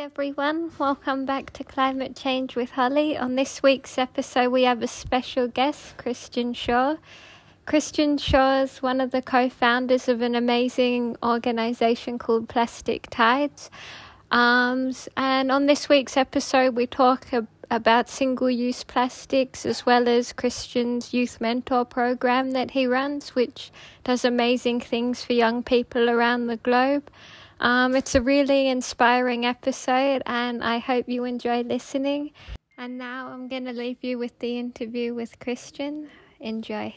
[0.00, 3.18] everyone, welcome back to Climate Change with Holly.
[3.18, 6.96] On this week's episode, we have a special guest, Christian Shaw.
[7.66, 13.70] Christian Shaw is one of the co founders of an amazing organization called Plastic Tides.
[14.30, 20.08] Um, and on this week's episode, we talk ab- about single use plastics as well
[20.08, 23.70] as Christian's youth mentor program that he runs, which
[24.04, 27.10] does amazing things for young people around the globe.
[27.60, 32.32] Um, it's a really inspiring episode, and I hope you enjoy listening.
[32.78, 36.08] And now I'm going to leave you with the interview with Christian.
[36.40, 36.94] Enjoy.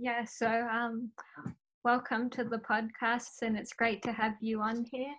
[0.00, 0.24] Yeah.
[0.24, 1.10] So, um,
[1.84, 5.14] welcome to the podcast, and it's great to have you on here.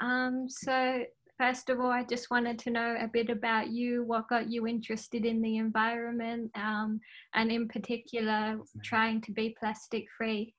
[0.00, 1.04] Um, so,
[1.38, 4.66] first of all, I just wanted to know a bit about you, what got you
[4.66, 7.00] interested in the environment, um,
[7.34, 10.54] and in particular, trying to be plastic free.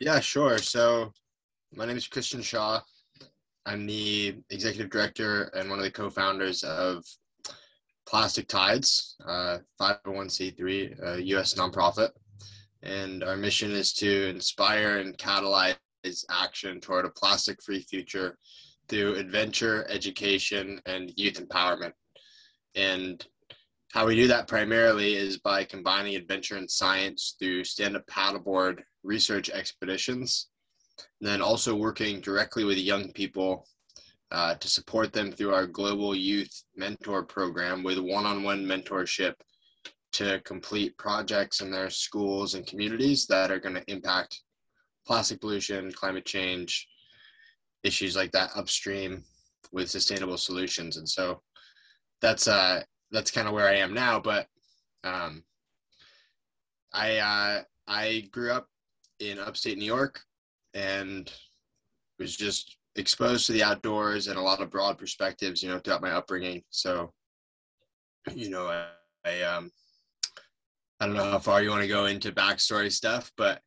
[0.00, 0.58] Yeah, sure.
[0.58, 1.12] So,
[1.72, 2.80] my name is Christian Shaw.
[3.66, 7.04] I'm the executive director and one of the co-founders of
[8.06, 11.54] Plastic Tides, uh, 501c3, a U.S.
[11.54, 12.10] nonprofit,
[12.82, 15.76] and our mission is to inspire and catalyze
[16.30, 18.38] action toward a plastic-free future
[18.88, 21.92] through adventure, education, and youth empowerment.
[22.76, 23.26] And
[23.92, 29.50] how we do that primarily is by combining adventure and science through stand-up paddleboard research
[29.50, 30.48] expeditions,
[31.20, 33.66] and then also working directly with young people
[34.30, 39.34] uh, to support them through our global youth mentor program with one-on-one mentorship
[40.12, 44.40] to complete projects in their schools and communities that are going to impact
[45.06, 46.88] plastic pollution, climate change,
[47.84, 49.22] issues like that upstream
[49.72, 50.96] with sustainable solutions.
[50.96, 51.42] And so
[52.20, 52.82] that's uh
[53.12, 54.18] that's kind of where I am now.
[54.20, 54.46] But
[55.04, 55.44] um,
[56.92, 58.66] I uh, I grew up
[59.20, 60.20] in upstate New York
[60.74, 61.30] and
[62.18, 66.02] was just exposed to the outdoors and a lot of broad perspectives, you know, throughout
[66.02, 66.62] my upbringing.
[66.70, 67.12] So,
[68.34, 68.86] you know, I,
[69.24, 69.70] I um,
[70.98, 73.60] I don't know how far you want to go into backstory stuff, but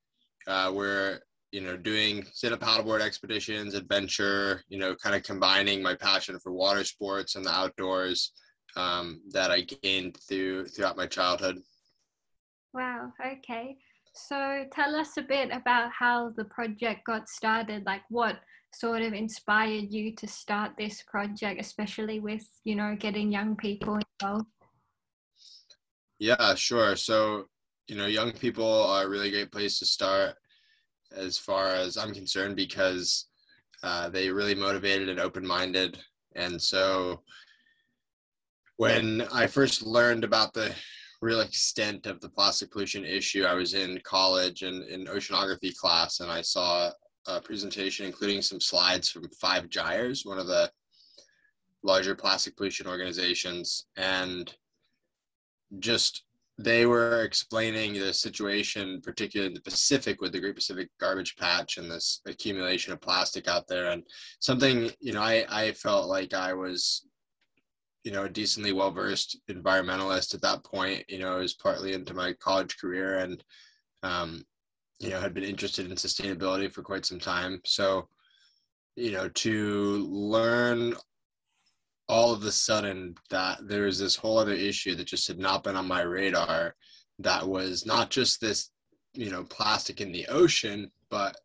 [0.47, 1.19] uh, we're
[1.51, 6.51] you know doing stand-up paddleboard expeditions, adventure, you know, kind of combining my passion for
[6.51, 8.31] water sports and the outdoors
[8.75, 11.59] um, that I gained through throughout my childhood.
[12.73, 13.13] Wow.
[13.25, 13.77] Okay.
[14.13, 17.85] So tell us a bit about how the project got started.
[17.85, 18.39] Like, what
[18.73, 23.99] sort of inspired you to start this project, especially with you know getting young people
[24.21, 24.45] involved?
[26.19, 26.95] Yeah, sure.
[26.97, 27.45] So,
[27.87, 30.35] you know, young people are a really great place to start
[31.15, 33.27] as far as I'm concerned because
[33.83, 35.97] uh, they really motivated and open minded.
[36.35, 37.23] And so,
[38.75, 40.73] when I first learned about the
[41.21, 46.19] real extent of the plastic pollution issue, I was in college and in oceanography class,
[46.19, 46.91] and I saw
[47.27, 50.71] a presentation including some slides from Five Gyres, one of the
[51.83, 54.53] larger plastic pollution organizations, and
[55.79, 56.23] just
[56.57, 61.77] they were explaining the situation, particularly in the Pacific, with the Great Pacific Garbage Patch
[61.77, 63.91] and this accumulation of plastic out there.
[63.91, 64.03] And
[64.41, 67.07] something, you know, I, I felt like I was,
[68.03, 71.05] you know, a decently well versed environmentalist at that point.
[71.07, 73.41] You know, I was partly into my college career and,
[74.03, 74.43] um,
[74.99, 77.61] you know, had been interested in sustainability for quite some time.
[77.65, 78.07] So,
[78.95, 80.95] you know, to learn
[82.09, 85.63] all of a sudden that there was this whole other issue that just had not
[85.63, 86.75] been on my radar
[87.19, 88.71] that was not just this
[89.13, 91.37] you know plastic in the ocean but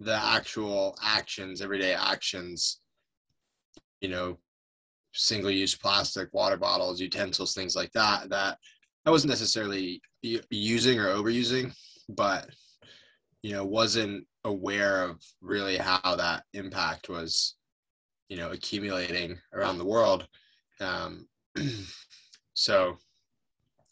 [0.00, 2.80] the actual actions everyday actions
[4.00, 4.38] you know
[5.12, 8.58] single use plastic water bottles utensils things like that that
[9.04, 11.72] i wasn't necessarily using or overusing
[12.08, 12.48] but
[13.42, 17.56] you know wasn't aware of really how that impact was
[18.28, 20.26] you know accumulating around the world.
[20.80, 21.28] Um,
[22.54, 22.96] so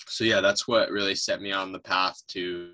[0.07, 2.71] so yeah that's what really set me on the path to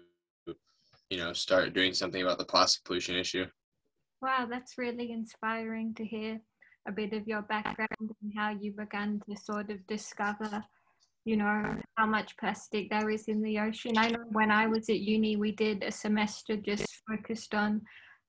[1.11, 3.47] you know start doing something about the plastic pollution issue.
[4.21, 6.41] Wow that's really inspiring to hear
[6.89, 10.65] a bit of your background and how you began to sort of discover
[11.25, 14.89] you know how much plastic there is in the ocean i know when i was
[14.89, 17.81] at uni we did a semester just focused on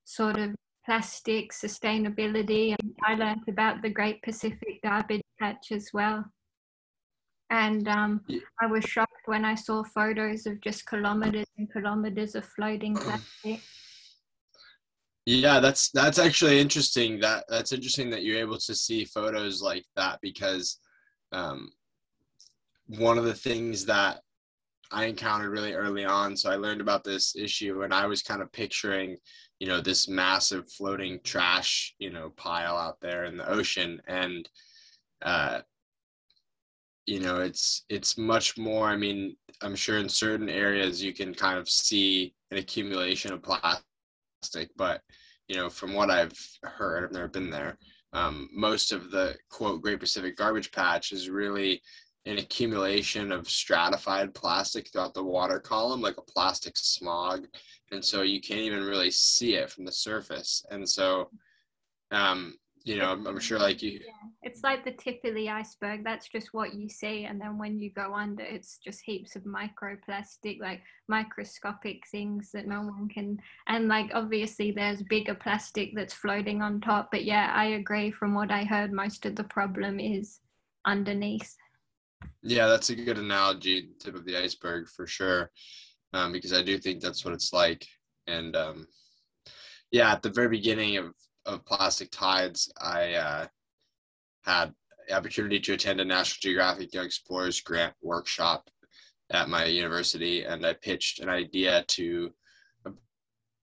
[0.04, 0.52] sort of
[0.86, 6.26] plastic sustainability and I learned about the Great Pacific Garbage Patch as well.
[7.50, 8.22] And um,
[8.62, 13.62] I was shocked when I saw photos of just kilometers and kilometers of floating plastic.
[15.26, 17.20] Yeah, that's that's actually interesting.
[17.20, 20.80] That that's interesting that you're able to see photos like that because
[21.32, 21.70] um,
[22.98, 24.20] one of the things that
[24.92, 26.36] I encountered really early on.
[26.36, 29.16] So I learned about this issue and I was kind of picturing,
[29.60, 34.02] you know, this massive floating trash, you know, pile out there in the ocean.
[34.08, 34.48] And,
[35.22, 35.62] uh,
[37.06, 41.34] you know, it's, it's much more, I mean, I'm sure in certain areas you can
[41.34, 45.02] kind of see an accumulation of plastic, but,
[45.48, 47.78] you know, from what I've heard, I've never been there.
[48.14, 51.82] Um, most of the quote Great Pacific Garbage Patch is really
[52.26, 57.48] an accumulation of stratified plastic throughout the water column, like a plastic smog.
[57.92, 60.64] And so you can't even really see it from the surface.
[60.70, 61.30] And so,
[62.12, 63.92] um, you know, I'm, sure like you.
[63.92, 64.30] Yeah.
[64.42, 66.04] It's like the tip of the iceberg.
[66.04, 67.26] That's just what you see.
[67.26, 72.68] And then when you go under, it's just heaps of microplastic, like microscopic things that
[72.68, 73.40] no one can.
[73.68, 77.10] And like obviously, there's bigger plastic that's floating on top.
[77.12, 78.10] But yeah, I agree.
[78.10, 80.40] From what I heard, most of the problem is
[80.86, 81.56] underneath.
[82.44, 85.52] Yeah, that's a good analogy, tip of the iceberg for sure,
[86.14, 87.86] um, because I do think that's what it's like.
[88.28, 88.88] And um,
[89.92, 91.14] yeah, at the very beginning of,
[91.46, 93.48] of Plastic Tides, I uh,
[94.44, 94.74] had
[95.08, 98.70] the opportunity to attend a National Geographic Young Explorers grant workshop
[99.32, 102.32] at my university, and I pitched an idea to
[102.86, 102.92] a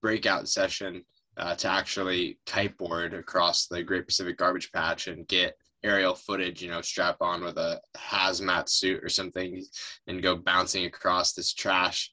[0.03, 1.05] breakout session
[1.37, 6.71] uh, to actually kiteboard across the Great Pacific Garbage Patch and get aerial footage, you
[6.71, 9.65] know, strap on with a hazmat suit or something
[10.07, 12.11] and go bouncing across this trash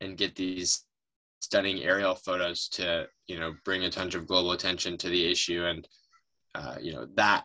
[0.00, 0.84] and get these
[1.40, 5.64] stunning aerial photos to, you know, bring a ton of global attention to the issue.
[5.64, 5.86] And,
[6.54, 7.44] uh, you know, that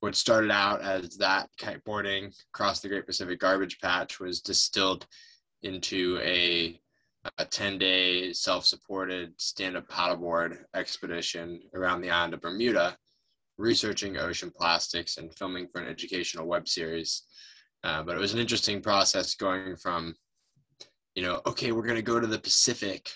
[0.00, 5.06] what started out as that kiteboarding across the Great Pacific Garbage Patch was distilled
[5.62, 6.80] into a
[7.36, 12.96] a 10 day self supported stand up paddleboard expedition around the island of Bermuda
[13.58, 17.24] researching ocean plastics and filming for an educational web series.
[17.84, 20.14] Uh, but it was an interesting process going from,
[21.14, 23.10] you know, okay, we're going to go to the Pacific,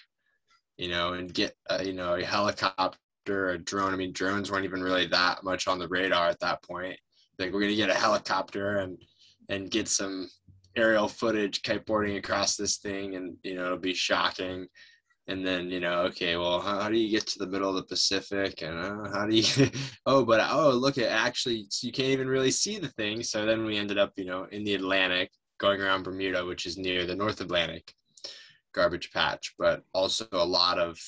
[0.76, 3.92] you know, and get, a, you know, a helicopter, a drone.
[3.92, 6.98] I mean, drones weren't even really that much on the radar at that point.
[7.38, 8.98] Like, we're going to get a helicopter and,
[9.48, 10.28] and get some
[10.76, 14.66] aerial footage kiteboarding across this thing and, you know, it'll be shocking
[15.28, 17.76] and then you know okay well how, how, do you get to the middle of
[17.76, 18.62] the pacific?
[18.62, 19.70] And uh, how do you
[20.06, 23.22] oh but oh look at actually you can't even really see the thing.
[23.22, 26.76] So then we ended up you know in the atlantic going around bermuda which is
[26.76, 27.94] near the north atlantic
[28.74, 30.98] garbage patch but also a lot of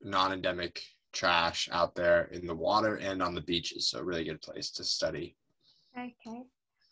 [0.00, 0.80] non-endemic
[1.12, 3.88] trash out there in the water and on the beaches.
[3.88, 5.36] So a really good place to study.
[5.98, 6.44] Okay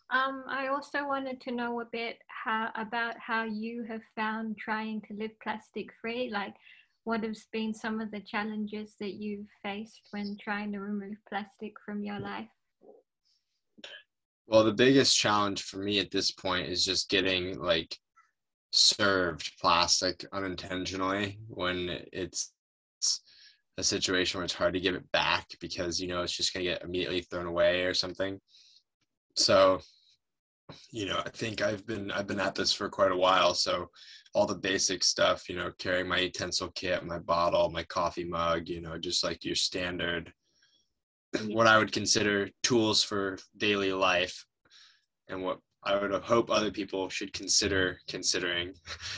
[0.09, 5.01] um, I also wanted to know a bit how about how you have found trying
[5.01, 6.29] to live plastic free.
[6.31, 6.55] Like,
[7.03, 11.73] what has been some of the challenges that you've faced when trying to remove plastic
[11.85, 12.47] from your life?
[14.47, 17.97] Well, the biggest challenge for me at this point is just getting like
[18.71, 22.53] served plastic unintentionally when it's
[23.77, 26.65] a situation where it's hard to give it back because you know it's just going
[26.65, 28.39] to get immediately thrown away or something
[29.35, 29.79] so
[30.91, 33.89] you know i think i've been i've been at this for quite a while so
[34.33, 38.67] all the basic stuff you know carrying my utensil kit my bottle my coffee mug
[38.67, 40.31] you know just like your standard
[41.47, 44.45] what i would consider tools for daily life
[45.29, 48.73] and what i would hope other people should consider considering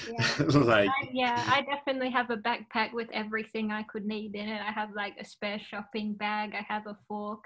[0.08, 0.36] yeah.
[0.60, 4.62] like I, yeah i definitely have a backpack with everything i could need in it
[4.62, 7.46] i have like a spare shopping bag i have a fork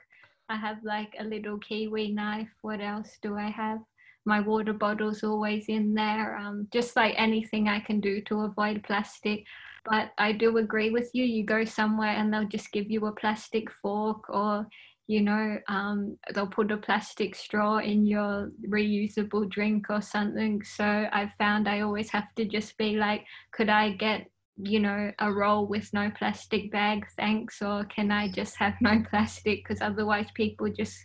[0.50, 2.50] I have like a little kiwi knife.
[2.62, 3.79] What else do I have?
[4.25, 6.37] My water bottle's always in there.
[6.37, 9.45] Um, just like anything I can do to avoid plastic.
[9.85, 11.25] But I do agree with you.
[11.25, 14.67] You go somewhere and they'll just give you a plastic fork or
[15.07, 20.63] you know, um, they'll put a plastic straw in your reusable drink or something.
[20.63, 25.11] So I found I always have to just be like, could I get, you know,
[25.19, 29.63] a roll with no plastic bag, thanks, or can I just have no plastic?
[29.63, 30.97] Because otherwise, people just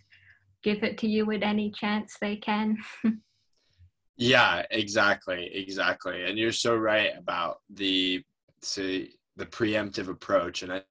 [0.63, 2.77] give it to you at any chance they can.
[4.17, 6.25] yeah, exactly, exactly.
[6.25, 8.23] And you're so right about the
[8.61, 10.81] say the preemptive approach, and I,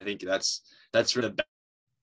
[0.00, 0.62] I think that's
[0.92, 1.34] that's really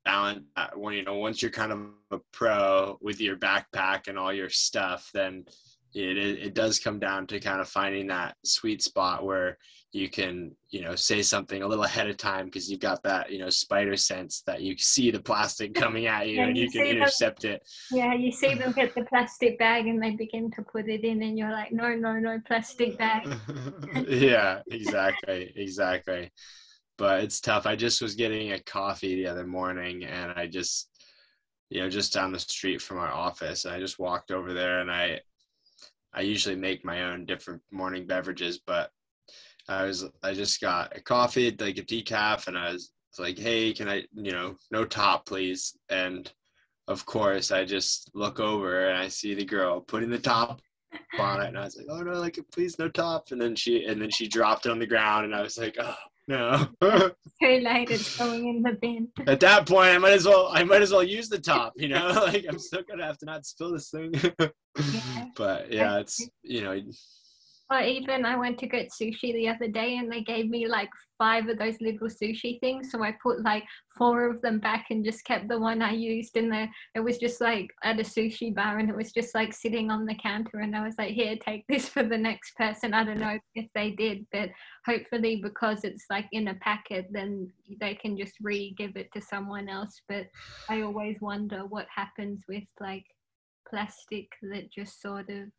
[0.06, 0.46] balance.
[0.56, 1.80] Uh, when you know once you're kind of
[2.12, 5.46] a pro with your backpack and all your stuff, then
[5.94, 9.58] it, it does come down to kind of finding that sweet spot where
[9.94, 13.32] you can you know say something a little ahead of time because you've got that
[13.32, 16.64] you know spider sense that you see the plastic coming at you yeah, and you,
[16.64, 17.64] you can intercept them, it.
[17.92, 21.22] Yeah you see them get the plastic bag and they begin to put it in
[21.22, 23.28] and you're like no no no plastic bag.
[24.08, 26.32] Yeah exactly exactly.
[26.98, 27.66] But it's tough.
[27.66, 30.90] I just was getting a coffee the other morning and i just
[31.70, 34.80] you know just down the street from our office and i just walked over there
[34.80, 35.20] and i
[36.14, 38.92] i usually make my own different morning beverages but
[39.68, 43.74] I was I just got a coffee, like a decaf, and I was like, "Hey,
[43.74, 46.32] can I, you know, no top, please?" And
[46.88, 50.62] of course, I just look over and I see the girl putting the top
[51.18, 53.86] on it, and I was like, "Oh no, like please no top." And then she
[53.86, 55.96] and then she dropped it on the ground, and I was like, "Oh
[56.28, 57.92] no." Too late.
[57.92, 59.10] It's going in the bin.
[59.28, 61.74] At that point, I might as well I might as well use the top.
[61.76, 64.14] You know, like I'm still gonna have to not spill this thing.
[64.40, 65.26] yeah.
[65.36, 66.82] But yeah, it's you know
[67.72, 70.90] or even I went to get sushi the other day and they gave me like
[71.18, 72.92] five of those little sushi things.
[72.92, 73.64] So I put like
[73.98, 76.36] four of them back and just kept the one I used.
[76.36, 76.70] in there.
[76.94, 80.06] it was just like at a sushi bar and it was just like sitting on
[80.06, 80.60] the counter.
[80.60, 82.94] And I was like, here, take this for the next person.
[82.94, 84.50] I don't know if they did, but
[84.86, 89.22] hopefully because it's like in a packet, then they can just re give it to
[89.22, 90.02] someone else.
[90.10, 90.28] But
[90.70, 93.06] I always wonder what happens with like
[93.70, 95.50] plastic that just sort of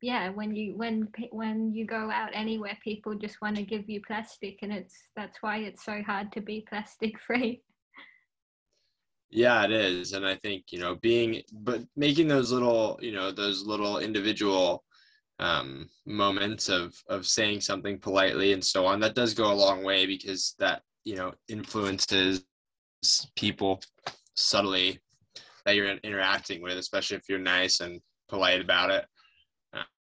[0.00, 4.00] yeah when you when when you go out anywhere people just want to give you
[4.06, 7.62] plastic and it's that's why it's so hard to be plastic free.
[9.30, 13.32] Yeah it is and i think you know being but making those little you know
[13.32, 14.84] those little individual
[15.40, 19.82] um, moments of of saying something politely and so on that does go a long
[19.82, 22.44] way because that you know influences
[23.36, 23.80] people
[24.34, 25.00] subtly
[25.64, 29.04] that you're interacting with especially if you're nice and polite about it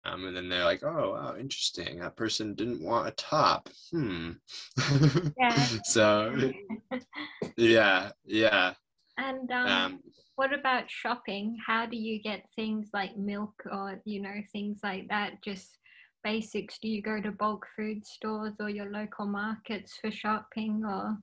[0.03, 1.99] um, and then they're like, "Oh, wow, interesting.
[1.99, 3.69] That person didn't want a top.
[3.91, 4.31] Hmm."
[5.37, 5.55] Yeah.
[5.85, 6.51] so,
[7.57, 8.73] yeah, yeah.
[9.17, 9.99] And um, um,
[10.35, 11.57] what about shopping?
[11.65, 15.41] How do you get things like milk or you know things like that?
[15.43, 15.77] Just
[16.23, 16.77] basics.
[16.79, 21.17] Do you go to bulk food stores or your local markets for shopping, or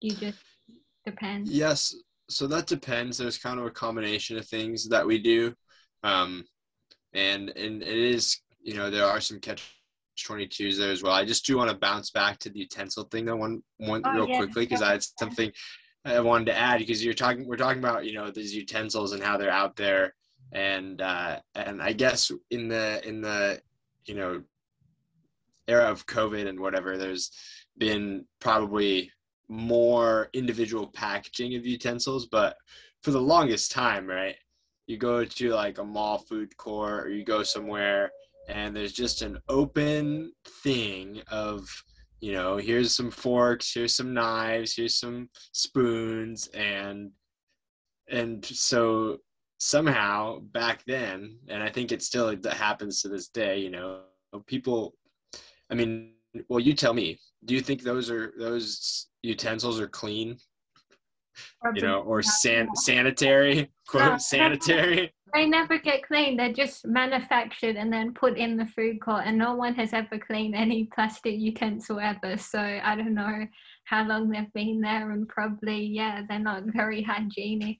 [0.00, 0.38] do you just
[1.04, 1.48] depend?
[1.48, 1.94] Yes.
[2.28, 3.18] So that depends.
[3.18, 5.52] There's kind of a combination of things that we do.
[6.02, 6.44] Um,
[7.14, 9.74] and and it is you know there are some catch
[10.18, 11.12] 22s there as well.
[11.12, 14.12] I just do want to bounce back to the utensil thing though one one oh,
[14.12, 15.50] real yeah, quickly because I had something
[16.04, 19.22] I wanted to add because you're talking we're talking about you know these utensils and
[19.22, 20.14] how they're out there
[20.52, 23.60] and uh, and I guess in the in the
[24.06, 24.42] you know
[25.68, 27.30] era of COVID and whatever there's
[27.78, 29.10] been probably
[29.48, 32.56] more individual packaging of utensils but
[33.02, 34.36] for the longest time right
[34.90, 38.10] you go to like a mall food court or you go somewhere
[38.48, 40.32] and there's just an open
[40.64, 41.64] thing of
[42.20, 47.12] you know here's some forks here's some knives here's some spoons and
[48.08, 49.16] and so
[49.58, 54.00] somehow back then and i think it still happens to this day you know
[54.46, 54.94] people
[55.70, 56.14] i mean
[56.48, 60.36] well you tell me do you think those are those utensils are clean
[61.74, 65.12] you know, or san- sanitary, quote, no, sanitary.
[65.32, 66.38] They never get cleaned.
[66.38, 70.18] They're just manufactured and then put in the food court, and no one has ever
[70.18, 72.36] cleaned any plastic utensil ever.
[72.36, 73.46] So I don't know
[73.84, 77.78] how long they've been there, and probably yeah, they're not very hygienic.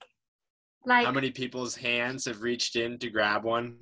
[0.86, 3.78] Like how many people's hands have reached in to grab one?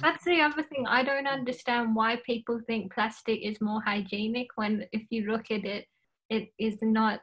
[0.00, 0.86] That's the other thing.
[0.86, 5.64] I don't understand why people think plastic is more hygienic when, if you look at
[5.64, 5.86] it,
[6.30, 7.20] it is not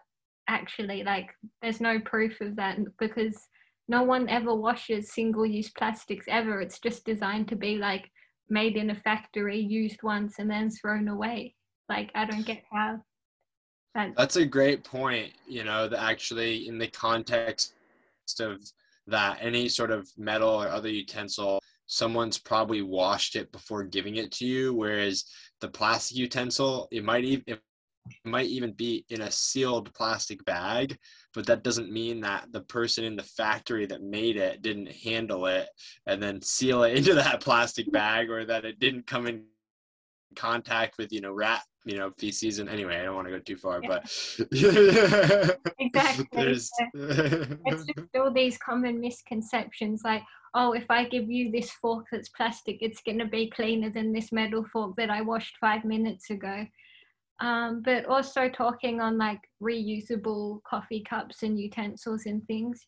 [0.49, 1.29] actually like
[1.61, 3.47] there's no proof of that because
[3.87, 6.61] no one ever washes single use plastics ever.
[6.61, 8.09] It's just designed to be like
[8.49, 11.55] made in a factory used once and then thrown away.
[11.87, 12.99] Like i don't get how
[13.95, 17.73] that that's a great point you know that actually in the context
[18.39, 18.61] of
[19.07, 24.31] that any sort of metal or other utensil someone's probably washed it before giving it
[24.31, 25.25] to you whereas
[25.61, 27.57] the plastic utensil it might even
[28.25, 30.97] might even be in a sealed plastic bag,
[31.33, 35.45] but that doesn't mean that the person in the factory that made it didn't handle
[35.45, 35.67] it
[36.05, 39.43] and then seal it into that plastic bag or that it didn't come in
[40.35, 42.59] contact with, you know, rat, you know, feces.
[42.59, 43.89] And anyway, I don't want to go too far, yeah.
[43.89, 46.27] but exactly.
[46.31, 46.69] There's...
[46.93, 52.29] it's just all these common misconceptions like, oh, if I give you this fork that's
[52.29, 56.29] plastic, it's going to be cleaner than this metal fork that I washed five minutes
[56.29, 56.65] ago
[57.41, 62.85] um, but also talking on like reusable coffee cups and utensils and things.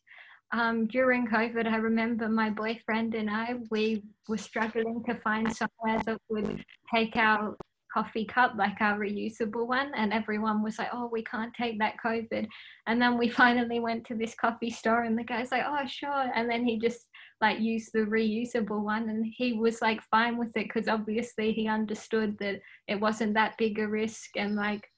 [0.52, 6.02] um, during COVID, I remember my boyfriend and I, we were struggling to find somewhere
[6.04, 6.62] that would
[6.94, 7.56] take our
[7.92, 9.92] coffee cup, like our reusable one.
[9.96, 12.46] And everyone was like, oh, we can't take that COVID.
[12.86, 16.30] And then we finally went to this coffee store and the guy's like, oh, sure.
[16.34, 17.06] And then he just
[17.42, 21.68] like use the reusable one and he was like fine with it because obviously he
[21.68, 24.88] understood that it wasn't that big a risk and like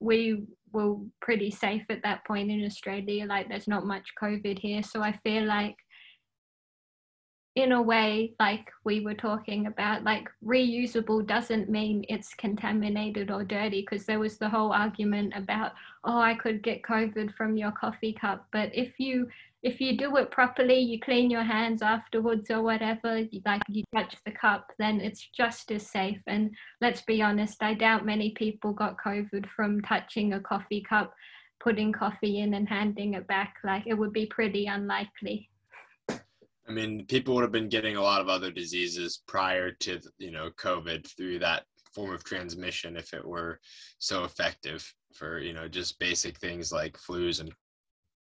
[0.00, 0.42] we
[0.72, 3.24] were pretty safe at that point in Australia.
[3.24, 4.82] Like there's not much COVID here.
[4.82, 5.76] So I feel like
[7.54, 13.44] in a way, like we were talking about, like reusable doesn't mean it's contaminated or
[13.44, 15.72] dirty because there was the whole argument about,
[16.04, 18.46] oh, I could get COVID from your coffee cup.
[18.52, 19.28] But if you
[19.62, 24.16] if you do it properly, you clean your hands afterwards or whatever, like you touch
[24.26, 26.20] the cup, then it's just as safe.
[26.26, 26.50] And
[26.80, 31.14] let's be honest, I doubt many people got COVID from touching a coffee cup,
[31.60, 33.54] putting coffee in and handing it back.
[33.62, 35.48] Like it would be pretty unlikely.
[36.08, 40.32] I mean, people would have been getting a lot of other diseases prior to, you
[40.32, 41.64] know, COVID through that
[41.94, 43.60] form of transmission if it were
[43.98, 47.52] so effective for, you know, just basic things like flus and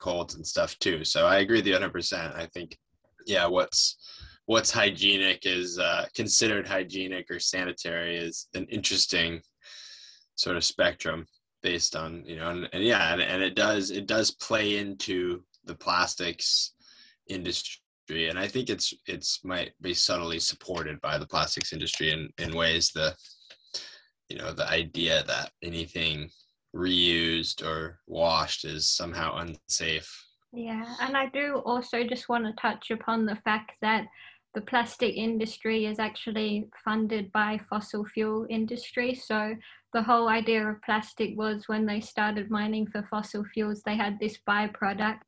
[0.02, 1.04] colds and stuff too.
[1.04, 2.36] So I agree you 100%.
[2.36, 2.76] I think,
[3.26, 3.96] yeah, what's
[4.46, 9.40] what's hygienic is uh, considered hygienic or sanitary is an interesting
[10.34, 11.26] sort of spectrum
[11.62, 15.42] based on you know and, and yeah and, and it does it does play into
[15.64, 16.72] the plastics
[17.28, 22.28] industry and I think it's it's might be subtly supported by the plastics industry in
[22.38, 23.14] in ways the
[24.28, 26.28] you know the idea that anything
[26.74, 30.10] reused or washed is somehow unsafe.
[30.52, 34.06] Yeah, and I do also just want to touch upon the fact that
[34.54, 39.14] the plastic industry is actually funded by fossil fuel industry.
[39.14, 39.54] So
[39.92, 44.18] the whole idea of plastic was when they started mining for fossil fuels, they had
[44.20, 45.20] this byproduct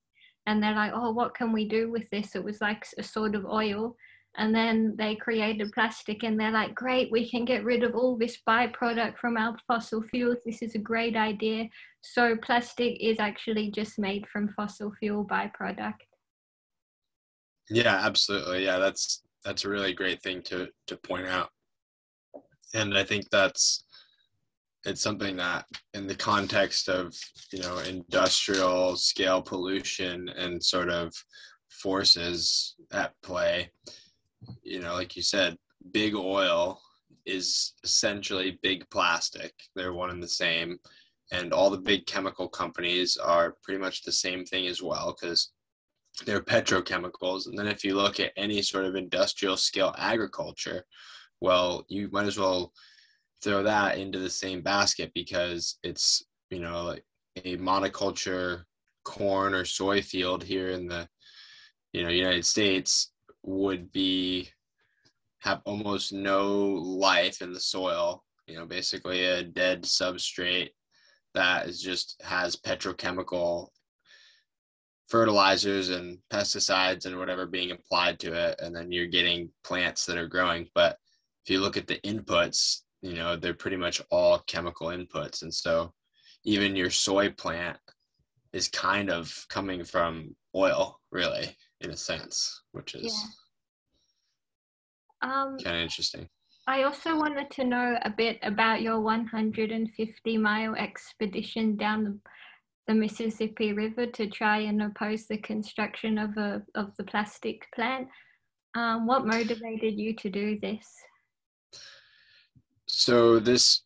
[0.46, 2.36] and they're like, oh, what can we do with this?
[2.36, 3.96] It was like a sort of oil.
[4.36, 8.16] And then they created plastic and they're like, great, we can get rid of all
[8.16, 10.38] this byproduct from our fossil fuels.
[10.44, 11.68] This is a great idea.
[12.00, 16.00] So plastic is actually just made from fossil fuel byproduct.
[17.70, 18.64] Yeah, absolutely.
[18.64, 21.50] Yeah, that's that's a really great thing to to point out.
[22.74, 23.84] And I think that's
[24.84, 27.14] it's something that in the context of
[27.52, 31.12] you know industrial scale pollution and sort of
[31.70, 33.70] forces at play
[34.62, 35.56] you know like you said
[35.92, 36.80] big oil
[37.26, 39.54] is essentially big plastic.
[39.74, 40.78] They're one and the same.
[41.32, 45.52] And all the big chemical companies are pretty much the same thing as well because
[46.26, 47.46] they're petrochemicals.
[47.46, 50.84] And then if you look at any sort of industrial scale agriculture
[51.44, 52.72] well you might as well
[53.42, 57.04] throw that into the same basket because it's you know like
[57.44, 58.62] a monoculture
[59.04, 61.06] corn or soy field here in the
[61.92, 63.12] you know United States
[63.44, 64.48] would be
[65.38, 70.70] have almost no life in the soil you know basically a dead substrate
[71.34, 73.68] that is just has petrochemical
[75.08, 78.58] fertilizers and pesticides and whatever being applied to it.
[78.60, 80.66] And then you're getting plants that are growing.
[80.74, 80.96] But
[81.44, 85.42] if you look at the inputs you know they're pretty much all chemical inputs.
[85.42, 85.92] And so
[86.44, 87.76] even your soy plant
[88.54, 93.12] is kind of coming from oil really in a sense which is
[95.22, 95.42] yeah.
[95.42, 96.28] um, kind of interesting
[96.66, 102.18] i also wanted to know a bit about your 150 mile expedition down the,
[102.88, 108.08] the mississippi river to try and oppose the construction of a of the plastic plant
[108.76, 110.86] um, what motivated you to do this
[112.86, 113.82] so this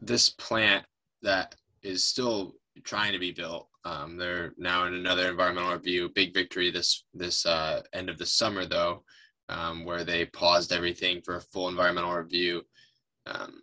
[0.00, 0.84] this plant
[1.22, 3.67] that is still trying to be built.
[3.84, 6.10] Um, they're now in another environmental review.
[6.14, 9.04] Big victory this this uh, end of the summer though,
[9.48, 12.62] um, where they paused everything for a full environmental review.
[13.26, 13.62] Um,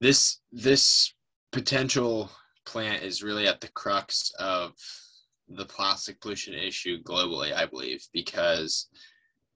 [0.00, 1.14] this this
[1.52, 2.30] potential
[2.66, 4.72] plant is really at the crux of
[5.48, 8.88] the plastic pollution issue globally, I believe, because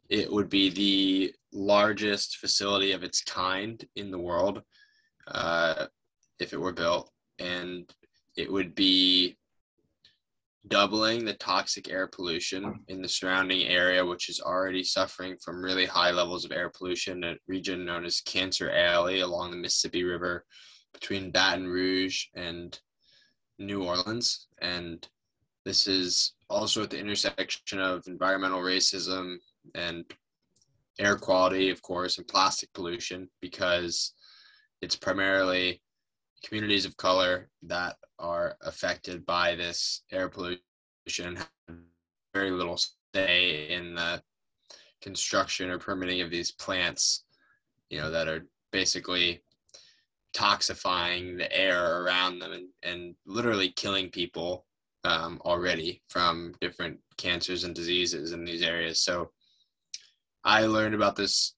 [0.08, 4.62] it would be the largest facility of its kind in the world
[5.28, 5.86] uh,
[6.38, 7.90] if it were built, and
[8.36, 9.36] it would be
[10.68, 15.86] doubling the toxic air pollution in the surrounding area, which is already suffering from really
[15.86, 20.44] high levels of air pollution, a region known as Cancer Alley along the Mississippi River
[20.92, 22.78] between Baton Rouge and
[23.58, 24.48] New Orleans.
[24.60, 25.06] And
[25.64, 29.36] this is also at the intersection of environmental racism
[29.74, 30.04] and
[30.98, 34.14] air quality, of course, and plastic pollution because
[34.82, 35.82] it's primarily
[36.44, 41.50] communities of color that are affected by this air pollution have
[42.34, 42.78] very little
[43.14, 44.22] say in the
[45.00, 47.24] construction or permitting of these plants,
[47.90, 49.42] you know, that are basically
[50.34, 54.66] toxifying the air around them and, and literally killing people
[55.04, 59.00] um, already from different cancers and diseases in these areas.
[59.00, 59.30] So
[60.44, 61.54] I learned about this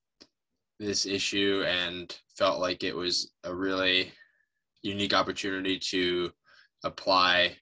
[0.78, 4.12] this issue and felt like it was a really
[4.82, 6.30] unique opportunity to
[6.84, 7.56] apply,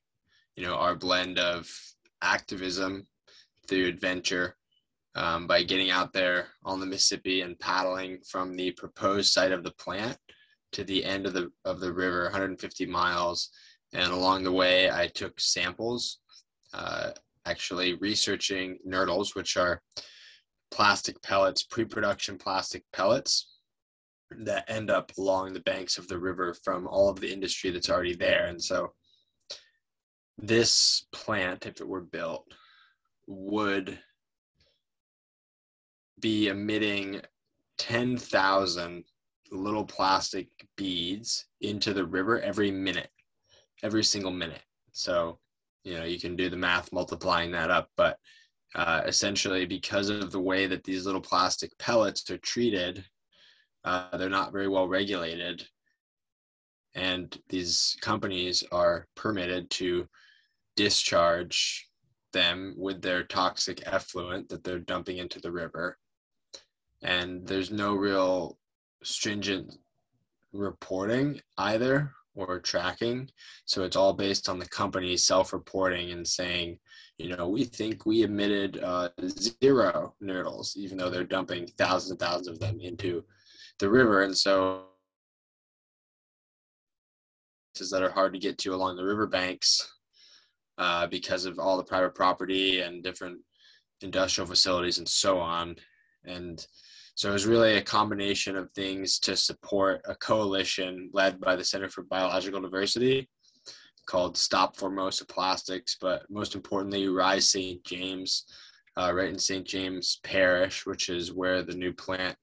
[0.57, 1.69] you know, our blend of
[2.23, 3.07] activism
[3.69, 4.57] through adventure
[5.15, 9.65] um, by getting out there on the Mississippi and paddling from the proposed site of
[9.65, 10.17] the plant
[10.73, 13.51] to the end of the of the river, 150 miles.
[13.95, 16.19] And along the way, I took samples,
[16.75, 17.13] uh,
[17.47, 19.81] actually researching nurdles, which are
[20.71, 23.56] plastic pellets, pre-production plastic pellets
[24.31, 27.91] that end up along the banks of the river from all of the industry that's
[27.91, 28.47] already there.
[28.47, 28.93] And so
[30.39, 32.47] this plant, if it were built,
[33.27, 33.99] would
[36.21, 37.21] be emitting
[37.79, 39.05] 10,000
[39.53, 43.11] little plastic beads into the river every minute,
[43.83, 44.63] every single minute.
[44.93, 45.39] So,
[45.85, 48.19] you know, you can do the math multiplying that up, but
[48.75, 53.05] uh, essentially because of the way that these little plastic pellets are treated,
[53.87, 55.67] uh, they're not very well regulated.
[56.95, 60.09] And these companies are permitted to
[60.77, 61.89] discharge
[62.33, 65.99] them with their toxic effluent that they're dumping into the river.
[67.03, 68.59] And there's no real
[69.03, 69.73] stringent
[70.53, 73.31] reporting either or tracking.
[73.67, 76.79] So it's all based on the company self reporting and saying,
[77.19, 82.21] you know, we think we emitted uh, zero nurdles, even though they're dumping thousands and
[82.21, 83.25] thousands of them into
[83.79, 84.23] the river.
[84.23, 84.83] And so
[87.91, 89.93] that are hard to get to along the riverbanks
[90.79, 93.39] uh, because of all the private property and different
[94.01, 95.77] industrial facilities and so on.
[96.25, 96.67] And
[97.15, 101.65] so it was really a combination of things to support a coalition led by the
[101.65, 103.29] Center for Biological Diversity
[104.07, 107.83] called Stop Formosa Plastics, but most importantly, Rise St.
[107.85, 108.45] James,
[108.97, 109.67] uh, right in St.
[109.67, 112.37] James Parish, which is where the new plant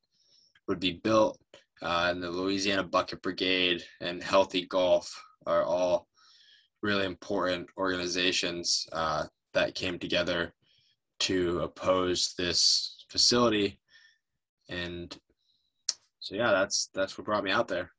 [0.67, 1.39] would be built.
[1.81, 5.13] Uh, and the Louisiana Bucket Brigade and Healthy Gulf
[5.45, 6.07] are all
[6.81, 10.53] really important organizations uh, that came together
[11.19, 13.79] to oppose this facility.
[14.69, 15.15] And
[16.23, 17.91] so yeah that's that's what brought me out there.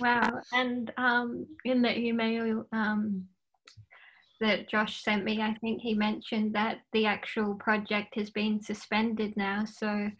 [0.00, 0.40] Wow.
[0.52, 3.24] And um in the email um
[4.40, 9.36] that josh sent me i think he mentioned that the actual project has been suspended
[9.36, 9.64] now.
[9.64, 10.10] So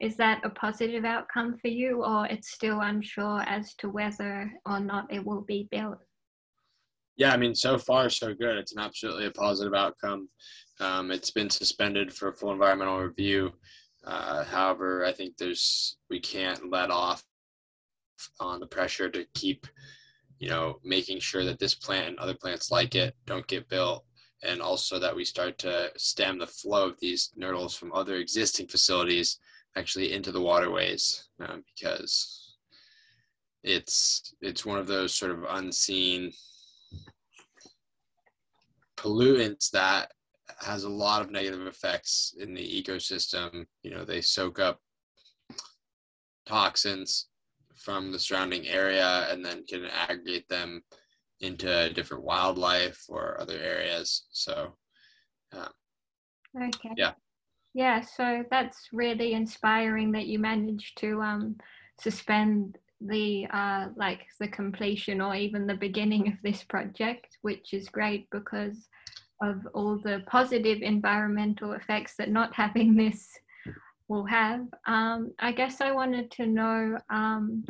[0.00, 4.80] is that a positive outcome for you or it's still unsure as to whether or
[4.80, 5.98] not it will be built?
[7.16, 8.56] Yeah i mean so far so good.
[8.56, 10.28] It's an absolutely a positive outcome.
[10.80, 13.52] Um, it's been suspended for full environmental review.
[14.06, 17.22] Uh, however, I think there's we can't let off
[18.40, 19.66] on the pressure to keep,
[20.38, 24.04] you know, making sure that this plant and other plants like it don't get built,
[24.44, 28.68] and also that we start to stem the flow of these nurdles from other existing
[28.68, 29.40] facilities
[29.76, 32.56] actually into the waterways, uh, because
[33.62, 36.32] it's it's one of those sort of unseen
[38.96, 40.10] pollutants that
[40.60, 43.66] has a lot of negative effects in the ecosystem.
[43.82, 44.80] You know, they soak up
[46.46, 47.28] toxins
[47.76, 50.82] from the surrounding area and then can aggregate them
[51.40, 54.26] into different wildlife or other areas.
[54.32, 54.74] So,
[55.52, 55.68] um,
[56.60, 56.90] okay.
[56.96, 57.12] Yeah.
[57.74, 58.00] Yeah.
[58.00, 61.56] So that's really inspiring that you managed to um,
[62.00, 67.88] suspend the uh, like the completion or even the beginning of this project, which is
[67.88, 68.88] great because
[69.40, 73.28] of all the positive environmental effects that not having this
[74.08, 74.66] will have.
[74.86, 77.64] Um, I guess I wanted to know um,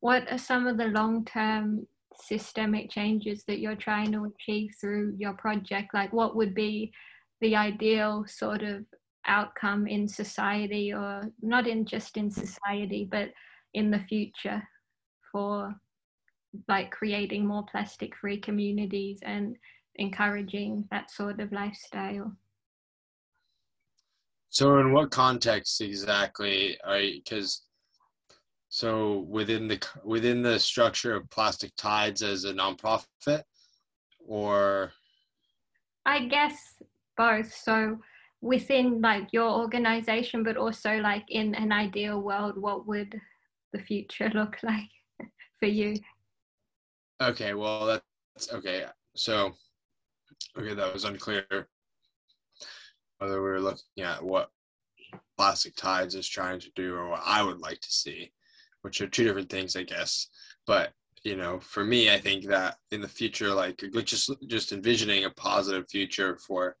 [0.00, 5.14] what are some of the long term systemic changes that you're trying to achieve through
[5.18, 5.92] your project?
[5.92, 6.92] Like, what would be
[7.40, 8.84] the ideal sort of
[9.26, 13.30] outcome in society, or not in just in society, but
[13.74, 14.62] in the future
[15.30, 15.74] for
[16.68, 19.56] like creating more plastic free communities and
[19.96, 22.32] encouraging that sort of lifestyle.
[24.50, 26.76] So, in what context exactly?
[26.86, 27.62] Because
[28.68, 33.42] so within the within the structure of Plastic Tides as a nonprofit,
[34.18, 34.92] or
[36.04, 36.82] I guess
[37.16, 37.52] both.
[37.54, 37.98] So
[38.42, 43.18] within like your organization, but also like in an ideal world, what would
[43.72, 44.90] the future look like
[45.60, 45.94] for you?
[47.22, 48.84] Okay, well that's okay.
[49.16, 49.52] So
[50.58, 51.46] Okay, that was unclear.
[53.18, 54.50] whether we're looking at what
[55.38, 58.32] Plastic Tides is trying to do or what I would like to see,
[58.82, 60.28] which are two different things, I guess.
[60.66, 60.92] But
[61.24, 65.30] you know, for me, I think that in the future, like just just envisioning a
[65.30, 66.76] positive future for,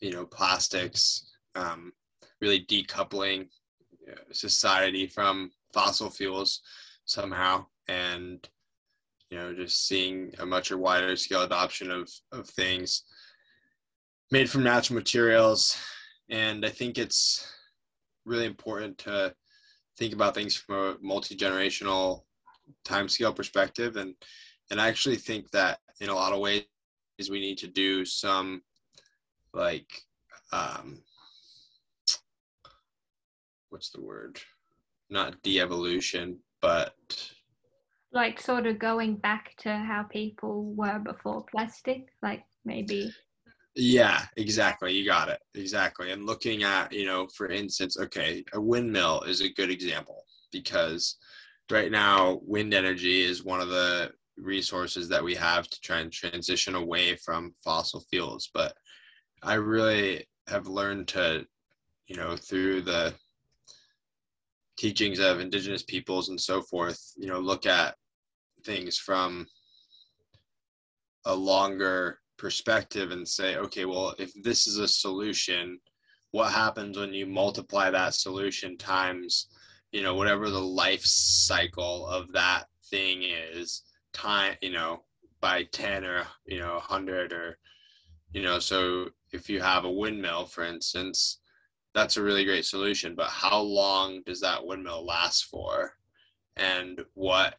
[0.00, 1.92] you know, plastics, um,
[2.40, 3.48] really decoupling
[4.32, 6.60] society from fossil fuels
[7.04, 8.48] somehow, and
[9.30, 13.04] you know, just seeing a much wider scale adoption of of things
[14.30, 15.76] made from natural materials,
[16.28, 17.46] and I think it's
[18.24, 19.34] really important to
[19.98, 22.22] think about things from a multi generational
[22.84, 23.96] time scale perspective.
[23.96, 24.14] And
[24.70, 26.64] and I actually think that in a lot of ways
[27.30, 28.62] we need to do some
[29.54, 29.90] like
[30.52, 31.02] um
[33.70, 34.38] what's the word?
[35.10, 36.94] Not de-evolution but
[38.12, 43.12] like sort of going back to how people were before plastic like maybe?
[43.74, 44.92] Yeah exactly.
[44.92, 45.40] You got it.
[45.54, 46.12] Exactly.
[46.12, 51.16] And looking at you know for instance okay a windmill is a good example because
[51.70, 56.12] right now wind energy is one of the resources that we have to try and
[56.12, 58.74] transition away from fossil fuels but
[59.44, 61.46] i really have learned to
[62.06, 63.14] you know through the
[64.76, 67.94] teachings of indigenous peoples and so forth you know look at
[68.64, 69.46] things from
[71.26, 75.78] a longer perspective and say okay well if this is a solution
[76.32, 79.46] what happens when you multiply that solution times
[79.92, 85.02] you know whatever the life cycle of that thing is time you know
[85.40, 87.58] by 10 or you know 100 or
[88.32, 91.40] you know so if you have a windmill for instance
[91.94, 95.92] that's a really great solution but how long does that windmill last for?
[96.56, 97.56] And what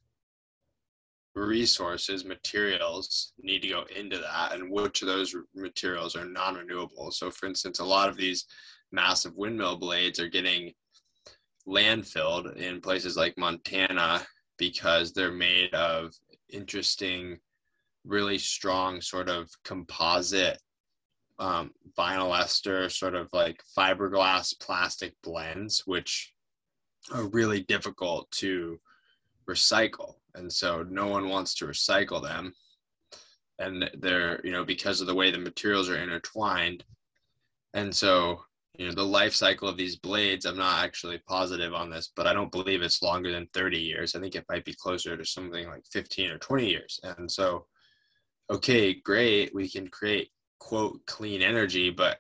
[1.36, 7.12] resources materials need to go into that and which of those materials are non-renewable?
[7.12, 8.46] So for instance a lot of these
[8.92, 10.74] massive windmill blades are getting
[11.68, 14.22] landfilled in places like Montana
[14.58, 16.14] because they're made of
[16.50, 17.40] interesting,
[18.06, 20.60] really strong sort of composite
[21.40, 26.34] um, vinyl ester, sort of like fiberglass plastic blends, which
[27.14, 28.80] are really difficult to
[29.50, 30.16] recycle.
[30.34, 32.54] And so no one wants to recycle them.
[33.60, 36.84] And they're, you know, because of the way the materials are intertwined.
[37.74, 38.42] And so
[38.78, 42.28] you know the life cycle of these blades i'm not actually positive on this but
[42.28, 45.26] i don't believe it's longer than 30 years i think it might be closer to
[45.26, 47.66] something like 15 or 20 years and so
[48.50, 52.20] okay great we can create quote clean energy but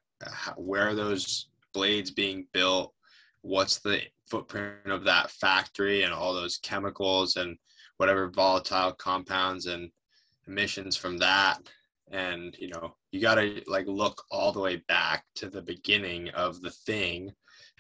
[0.56, 2.93] where are those blades being built?
[3.41, 7.58] What's the footprint of that factory and all those chemicals and
[7.98, 9.91] whatever volatile compounds and
[10.48, 11.60] emissions from that?
[12.12, 16.30] And you know you got to like look all the way back to the beginning
[16.30, 17.34] of the thing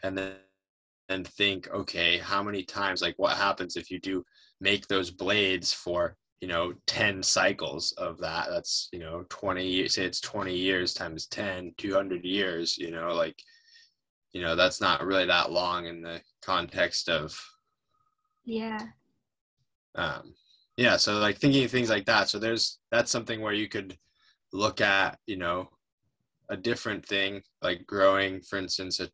[0.03, 0.33] and then
[1.09, 4.25] and think okay how many times like what happens if you do
[4.59, 10.05] make those blades for you know 10 cycles of that that's you know 20 say
[10.05, 13.41] it's 20 years times 10 200 years you know like
[14.33, 17.37] you know that's not really that long in the context of
[18.43, 18.79] yeah.
[19.95, 20.33] Um
[20.77, 23.97] yeah so like thinking things like that so there's that's something where you could
[24.51, 25.69] look at you know
[26.49, 29.09] a different thing like growing for instance a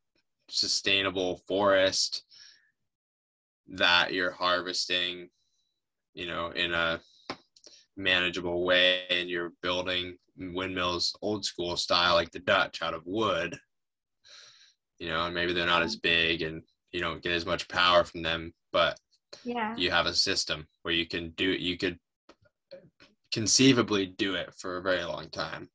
[0.49, 2.23] sustainable forest
[3.67, 5.29] that you're harvesting
[6.13, 6.99] you know in a
[8.01, 13.57] manageable way and you're building windmills old school style like the dutch out of wood
[14.99, 16.61] you know and maybe they're not as big and
[16.91, 18.97] you don't get as much power from them but
[19.43, 21.97] yeah you have a system where you can do you could
[23.31, 25.69] conceivably do it for a very long time.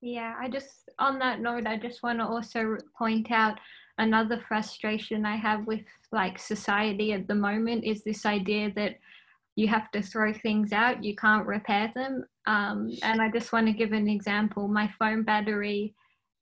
[0.00, 3.58] Yeah, I just, on that note, I just want to also point out
[3.98, 8.96] another frustration I have with like society at the moment is this idea that
[9.56, 12.24] you have to throw things out, you can't repair them.
[12.46, 14.68] Um, and I just want to give an example.
[14.68, 15.94] My phone battery,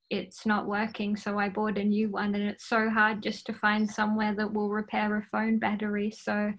[0.09, 3.53] it's not working, so I bought a new one, and it's so hard just to
[3.53, 6.11] find somewhere that will repair a phone battery.
[6.11, 6.53] So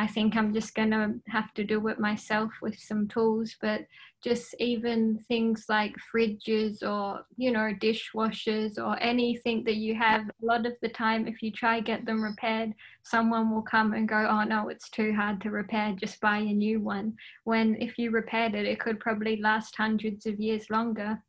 [0.00, 3.54] I think I'm just going to have to do it myself with some tools.
[3.60, 3.82] But
[4.24, 10.32] just even things like fridges or, you know, dishwashers or anything that you have, a
[10.40, 14.26] lot of the time, if you try get them repaired, someone will come and go,
[14.26, 17.14] oh no, it's too hard to repair, just buy a new one.
[17.44, 21.22] When if you repaired it, it could probably last hundreds of years longer.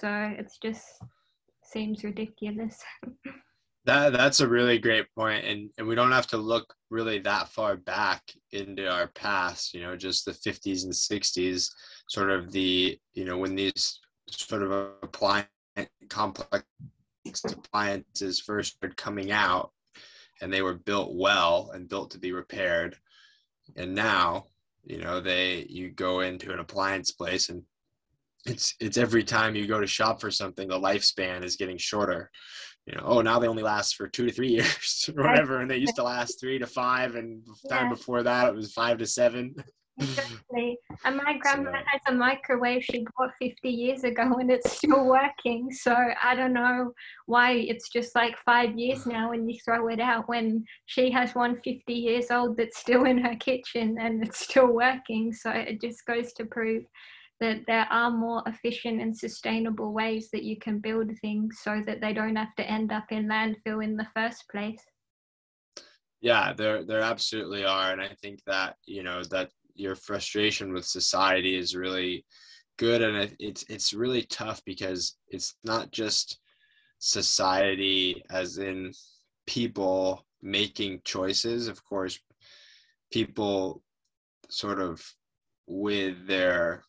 [0.00, 0.86] So it's just
[1.62, 2.82] seems ridiculous.
[3.86, 7.48] That that's a really great point, and and we don't have to look really that
[7.48, 9.74] far back into our past.
[9.74, 11.68] You know, just the 50s and 60s,
[12.08, 14.70] sort of the you know when these sort of
[15.02, 15.48] appliance
[16.08, 16.64] complex
[17.46, 19.72] appliances first started coming out
[20.40, 22.96] and they were built well and built to be repaired
[23.76, 24.46] and now
[24.84, 27.62] you know they you go into an appliance place and
[28.46, 32.30] it's it's every time you go to shop for something the lifespan is getting shorter
[32.86, 35.70] you know oh now they only last for two to three years or whatever and
[35.70, 39.06] they used to last three to five and time before that it was five to
[39.06, 39.54] seven
[39.98, 40.76] Exactly.
[41.04, 45.06] And my grandma so, has a microwave she bought 50 years ago and it's still
[45.06, 45.70] working.
[45.70, 46.92] So I don't know
[47.26, 51.34] why it's just like five years now and you throw it out when she has
[51.34, 55.32] one 50 years old that's still in her kitchen and it's still working.
[55.32, 56.84] So it just goes to prove
[57.40, 62.00] that there are more efficient and sustainable ways that you can build things so that
[62.00, 64.82] they don't have to end up in landfill in the first place.
[66.20, 70.84] Yeah, there there absolutely are, and I think that you know that your frustration with
[70.84, 72.24] society is really
[72.78, 73.02] good.
[73.02, 76.38] And it's it's really tough because it's not just
[76.98, 78.92] society as in
[79.46, 81.68] people making choices.
[81.68, 82.18] Of course
[83.12, 83.82] people
[84.48, 85.04] sort of
[85.66, 86.82] with their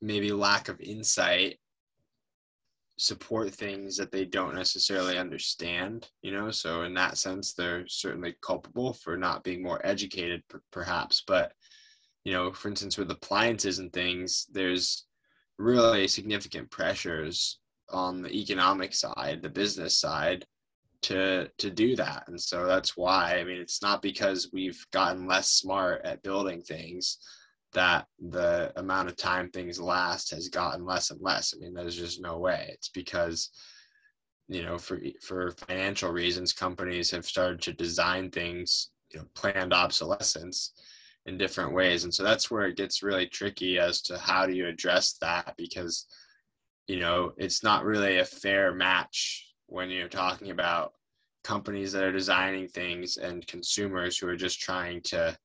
[0.00, 1.58] maybe lack of insight
[2.98, 6.50] support things that they don't necessarily understand you know?
[6.50, 11.22] So in that sense they're certainly culpable for not being more educated p- perhaps.
[11.26, 11.52] But
[12.24, 15.06] you know for instance with appliances and things there's
[15.58, 17.58] really significant pressures
[17.90, 20.44] on the economic side the business side
[21.02, 22.24] to to do that.
[22.26, 26.62] And so that's why i mean it's not because we've gotten less smart at building
[26.62, 27.18] things
[27.78, 31.54] that the amount of time things last has gotten less and less.
[31.54, 32.70] I mean, there's just no way.
[32.72, 33.50] It's because
[34.48, 39.74] you know, for for financial reasons, companies have started to design things, you know, planned
[39.74, 40.72] obsolescence
[41.26, 44.54] in different ways, and so that's where it gets really tricky as to how do
[44.54, 46.06] you address that because
[46.86, 50.94] you know it's not really a fair match when you're talking about
[51.44, 55.36] companies that are designing things and consumers who are just trying to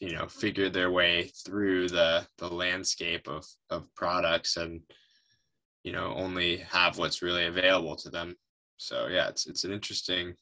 [0.00, 4.80] you know figure their way through the the landscape of of products and
[5.84, 8.36] you know only have what's really available to them.
[8.76, 10.34] So yeah it's it's an interesting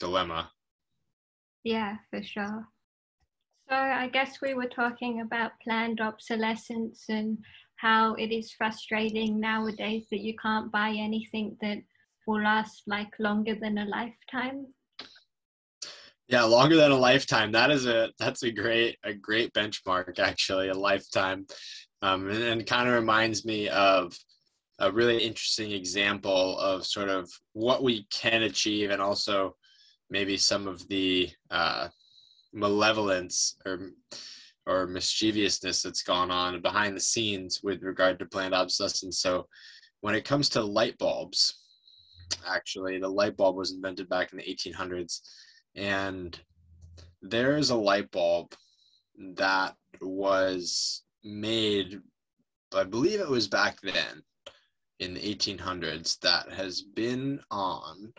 [0.00, 0.50] dilemma.
[1.64, 2.68] Yeah for sure.
[3.68, 7.38] So i guess we were talking about planned obsolescence and
[7.76, 11.78] how it is frustrating nowadays that you can't buy anything that
[12.26, 14.66] will last like longer than a lifetime
[16.28, 17.52] yeah, longer than a lifetime.
[17.52, 21.46] That is a that's a great a great benchmark actually, a lifetime.
[22.00, 24.16] Um, and, and kind of reminds me of
[24.78, 29.56] a really interesting example of sort of what we can achieve and also
[30.08, 31.88] maybe some of the uh,
[32.52, 33.90] malevolence or
[34.66, 39.18] or mischievousness that's gone on behind the scenes with regard to planned obsolescence.
[39.18, 39.46] So
[40.02, 41.62] when it comes to light bulbs,
[42.46, 45.20] actually the light bulb was invented back in the 1800s
[45.78, 46.38] and
[47.22, 48.52] there's a light bulb
[49.34, 52.00] that was made
[52.74, 54.22] i believe it was back then
[55.00, 58.12] in the 1800s that has been on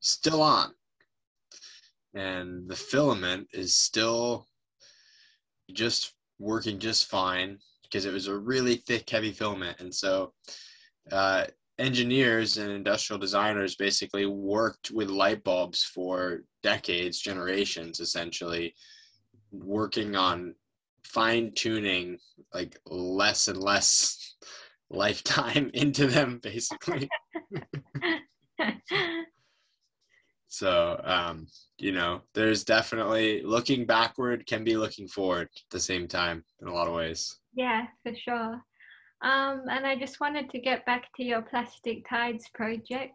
[0.00, 0.72] still on.
[2.14, 4.46] And the filament is still
[5.72, 9.80] just working just fine because it was a really thick heavy filament.
[9.80, 10.32] And so
[11.10, 11.46] uh,
[11.78, 18.74] engineers and industrial designers basically worked with light bulbs for decades, generations, essentially,
[19.50, 20.54] working on
[21.04, 22.18] fine tuning
[22.54, 24.36] like less and less
[24.90, 27.08] lifetime into them, basically.
[30.48, 31.46] so, um,
[31.78, 36.68] you know, there's definitely looking backward can be looking forward at the same time in
[36.68, 37.38] a lot of ways.
[37.54, 38.62] Yeah, for sure.
[39.22, 43.14] Um, and I just wanted to get back to your Plastic Tides project.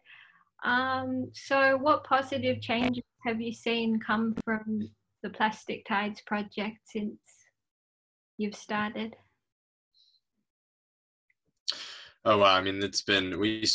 [0.64, 4.90] Um, so, what positive changes have you seen come from
[5.22, 7.20] the Plastic Tides project since
[8.38, 9.16] you've started?
[12.24, 12.56] Oh, wow.
[12.56, 13.66] I mean, it's been, we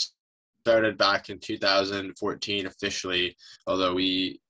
[0.64, 4.40] started back in 2014 officially, although we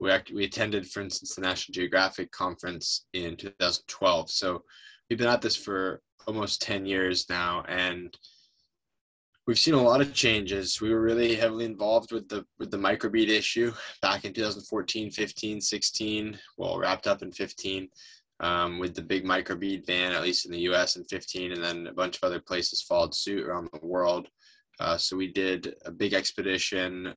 [0.00, 4.30] we, act, we attended, for instance, the National Geographic conference in 2012.
[4.30, 4.62] So
[5.08, 8.16] we've been at this for almost 10 years now and
[9.46, 10.78] we've seen a lot of changes.
[10.78, 13.72] We were really heavily involved with the with the microbead issue
[14.02, 17.88] back in 2014 15 16 well wrapped up in 15
[18.40, 21.86] um, with the big microbead ban at least in the us in 15 and then
[21.86, 24.28] a bunch of other places followed suit around the world.
[24.80, 27.14] Uh, so we did a big expedition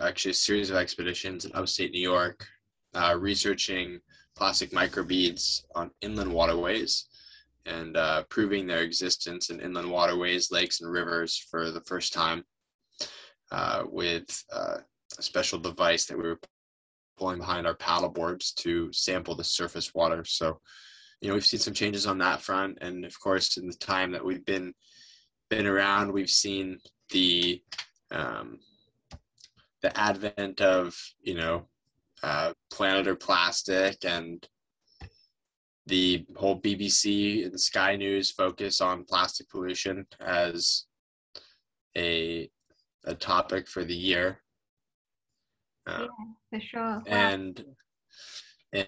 [0.00, 2.46] actually a series of expeditions in upstate new york
[2.94, 4.00] uh, researching
[4.36, 7.06] plastic microbeads on inland waterways
[7.66, 12.44] and uh, proving their existence in inland waterways, lakes, and rivers for the first time
[13.50, 14.78] uh, with uh,
[15.18, 16.40] a special device that we were
[17.16, 20.24] pulling behind our paddle boards to sample the surface water.
[20.24, 20.60] So,
[21.20, 24.12] you know, we've seen some changes on that front, and of course, in the time
[24.12, 24.74] that we've been
[25.50, 26.78] been around, we've seen
[27.10, 27.62] the
[28.10, 28.58] um,
[29.82, 31.68] the advent of you know
[32.22, 34.46] uh, planet or plastic and
[35.86, 40.84] the whole BBC and Sky News focus on plastic pollution as
[41.96, 42.48] a
[43.06, 44.40] a topic for the year.
[45.86, 46.06] Uh,
[46.50, 47.02] yeah, for sure.
[47.06, 47.62] And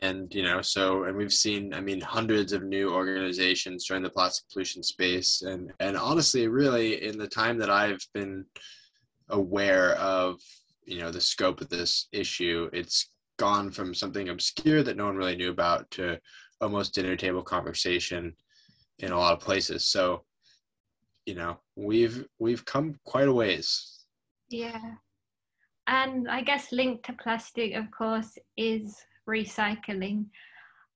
[0.02, 4.10] and you know so and we've seen i mean hundreds of new organizations join the
[4.10, 8.44] plastic pollution space and and honestly really in the time that i've been
[9.28, 10.40] aware of
[10.84, 15.16] you know the scope of this issue it's gone from something obscure that no one
[15.16, 16.18] really knew about to
[16.60, 18.34] almost dinner table conversation
[18.98, 19.84] in a lot of places.
[19.84, 20.24] So
[21.26, 24.04] you know we've we've come quite a ways.
[24.48, 24.94] Yeah.
[25.88, 28.96] And i guess linked to plastic of course is
[29.28, 30.26] recycling.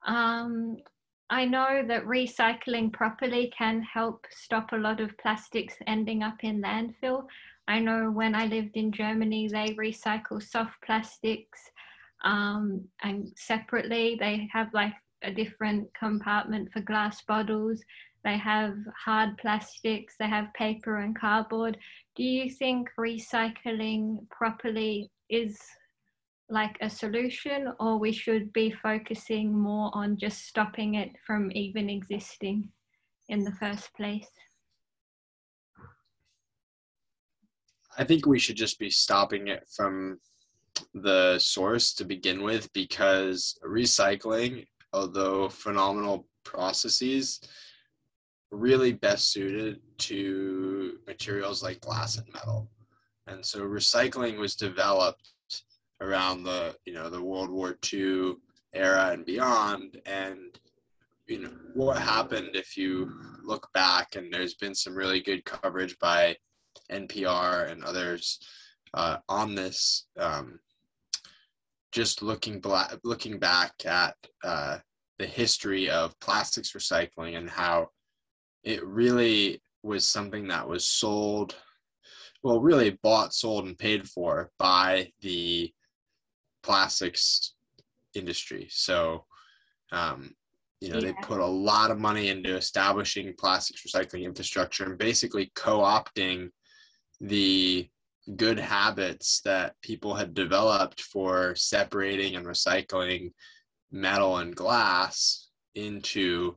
[0.07, 0.77] Um,
[1.29, 6.63] i know that recycling properly can help stop a lot of plastics ending up in
[6.63, 7.27] landfill.
[7.69, 11.61] I know when I lived in Germany, they recycle soft plastics
[12.25, 17.81] um, and separately they have like a different compartment for glass bottles.
[18.25, 21.79] They have hard plastics, they have paper and cardboard.
[22.17, 25.59] Do you think recycling properly is
[26.51, 31.89] like a solution, or we should be focusing more on just stopping it from even
[31.89, 32.69] existing
[33.29, 34.29] in the first place?
[37.97, 40.19] I think we should just be stopping it from
[40.95, 47.41] the source to begin with because recycling, although phenomenal processes,
[48.51, 52.69] really best suited to materials like glass and metal.
[53.27, 55.33] And so recycling was developed
[56.01, 58.35] around the, you know, the World War II
[58.73, 60.01] era and beyond.
[60.07, 60.59] And,
[61.27, 63.13] you know, what happened if you
[63.45, 66.37] look back and there's been some really good coverage by
[66.91, 68.41] NPR and others
[68.95, 70.07] uh, on this.
[70.19, 70.59] Um,
[71.93, 74.15] just looking black, looking back at
[74.45, 74.79] uh,
[75.19, 77.89] the history of plastics recycling and how
[78.65, 81.55] it really was something that was sold,
[82.43, 85.73] well, really bought, sold, and paid for by the
[86.63, 87.55] plastics
[88.15, 88.69] industry.
[88.71, 89.25] So,
[89.93, 90.35] um,
[90.81, 91.07] you know, yeah.
[91.07, 96.49] they put a lot of money into establishing plastics recycling infrastructure and basically co-opting
[97.21, 97.89] the
[98.37, 103.33] good habits that people had developed for separating and recycling
[103.91, 106.57] metal and glass into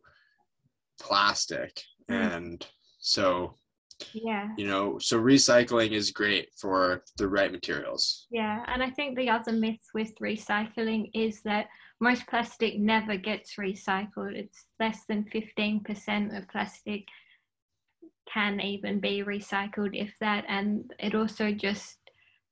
[1.00, 1.82] plastic.
[2.12, 2.36] Mm.
[2.36, 2.68] and
[3.00, 3.56] so
[4.14, 4.50] yeah.
[4.58, 8.28] you know so recycling is great for the right materials.
[8.30, 11.68] Yeah and i think the other myth with recycling is that
[12.04, 14.36] most plastic never gets recycled.
[14.36, 17.06] It's less than 15% of plastic
[18.32, 21.98] can even be recycled if that and it also just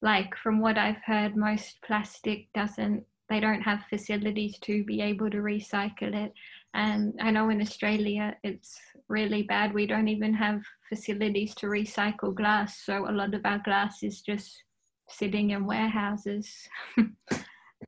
[0.02, 5.30] like from what i've heard most plastic doesn't they don't have facilities to be able
[5.30, 6.34] to recycle it
[6.74, 12.34] and i know in australia it's really bad we don't even have facilities to recycle
[12.36, 14.64] glass so a lot of our glass is just
[15.10, 16.68] sitting in warehouses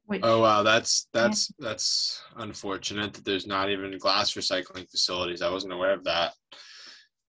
[0.06, 1.68] Which, oh wow, that's that's yeah.
[1.68, 5.42] that's unfortunate that there's not even glass recycling facilities.
[5.42, 6.34] I wasn't aware of that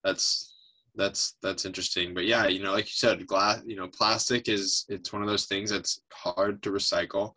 [0.07, 0.53] that's
[0.95, 2.13] that's that's interesting.
[2.13, 5.27] But yeah you know like you said glass you know plastic is it's one of
[5.27, 7.33] those things that's hard to recycle.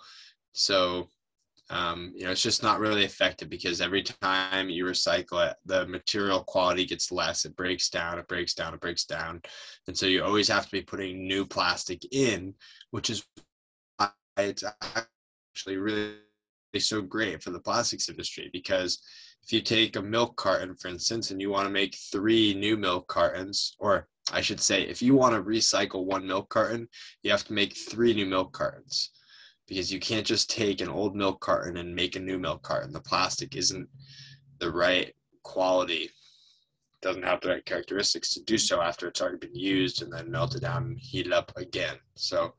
[0.52, 1.08] So
[1.68, 5.86] um, you know it's just not really effective because every time you recycle it the
[5.86, 7.44] material quality gets less.
[7.44, 9.42] It breaks down it breaks down it breaks down.
[9.88, 12.54] And so you always have to be putting new plastic in
[12.92, 13.24] which is
[13.96, 16.14] why it's actually really
[16.78, 19.00] so great for the plastics industry because
[19.43, 22.76] if you take a milk carton, for instance, and you want to make three new
[22.76, 26.88] milk cartons, or I should say, if you want to recycle one milk carton,
[27.22, 29.11] you have to make three new milk cartons
[29.66, 32.93] because you can't just take an old milk carton and make a new milk carton.
[32.93, 33.88] The plastic isn't
[34.59, 36.11] the right quality,
[37.03, 40.30] doesn't have the right characteristics to do so after it's already been used and then
[40.30, 41.97] melted down and heated up again.
[42.14, 42.55] So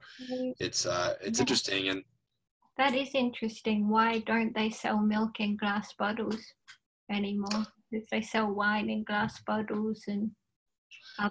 [0.60, 2.04] it's uh, it's interesting and
[2.78, 3.90] that is interesting.
[3.90, 6.42] Why don't they sell milk in glass bottles
[7.12, 7.66] anymore?
[7.92, 10.32] If they sell wine in glass bottles and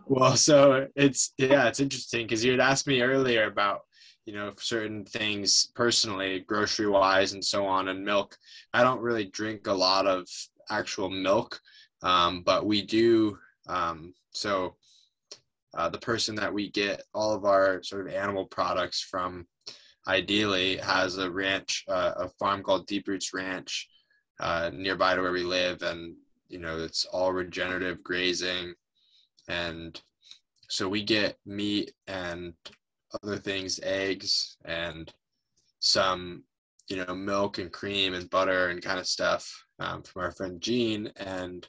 [0.06, 3.80] well, so it's yeah, it's interesting because you had asked me earlier about
[4.26, 8.36] you know certain things personally, grocery wise, and so on, and milk.
[8.72, 10.28] I don't really drink a lot of
[10.70, 11.60] actual milk,
[12.02, 14.76] Um, but we do, um, so
[15.76, 19.46] uh, the person that we get all of our sort of animal products from
[20.08, 23.88] ideally has a ranch, uh, a farm called Deep Roots Ranch
[24.40, 25.82] uh, nearby to where we live.
[25.82, 26.16] And,
[26.48, 28.74] you know, it's all regenerative grazing.
[29.48, 30.00] And
[30.68, 32.54] so we get meat and
[33.22, 35.12] other things, eggs and
[35.78, 36.44] some,
[36.88, 40.60] you know, milk and cream and butter and kind of stuff um, from our friend
[40.60, 41.12] Jean.
[41.16, 41.66] And,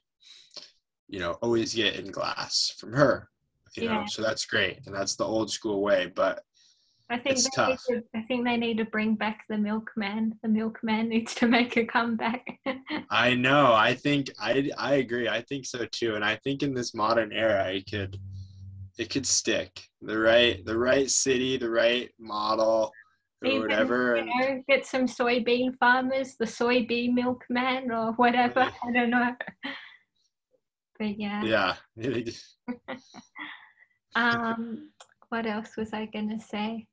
[1.08, 3.30] you know, always get in glass from her
[3.76, 4.02] you yeah.
[4.02, 6.44] know so that's great and that's the old school way but
[7.12, 7.84] I think it's they tough.
[7.90, 10.40] To, I think they need to bring back the milkman.
[10.44, 12.46] The milkman needs to make a comeback.
[13.10, 13.74] I know.
[13.74, 15.28] I think I I agree.
[15.28, 16.16] I think so too.
[16.16, 18.18] And I think in this modern era, it could
[18.98, 19.72] it could stick.
[20.02, 22.92] The right the right city, the right model,
[23.44, 24.18] or Even, whatever.
[24.18, 28.62] You know, get some soybean farmers, the soybean milkman, or whatever.
[28.88, 29.36] I don't know.
[30.98, 31.76] But yeah.
[31.98, 32.24] Yeah.
[34.16, 34.92] um,
[35.30, 36.88] what else was I going to say?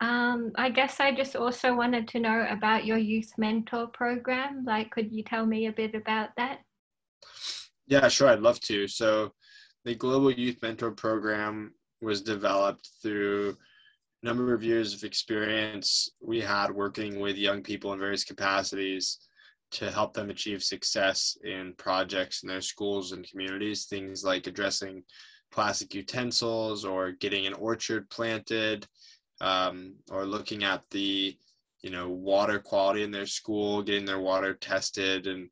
[0.00, 4.64] Um, I guess I just also wanted to know about your youth mentor program.
[4.64, 6.60] Like, could you tell me a bit about that?
[7.86, 8.28] Yeah, sure.
[8.28, 8.88] I'd love to.
[8.88, 9.32] So,
[9.84, 13.56] the Global Youth Mentor Program was developed through
[14.22, 19.18] a number of years of experience we had working with young people in various capacities
[19.72, 23.84] to help them achieve success in projects in their schools and communities.
[23.84, 25.02] Things like addressing
[25.52, 28.86] plastic utensils or getting an orchard planted
[29.40, 31.36] um, or looking at the
[31.82, 35.50] you know water quality in their school getting their water tested and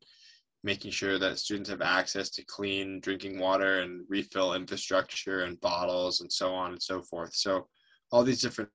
[0.63, 6.21] making sure that students have access to clean drinking water and refill infrastructure and bottles
[6.21, 7.35] and so on and so forth.
[7.35, 7.67] So
[8.11, 8.69] all these different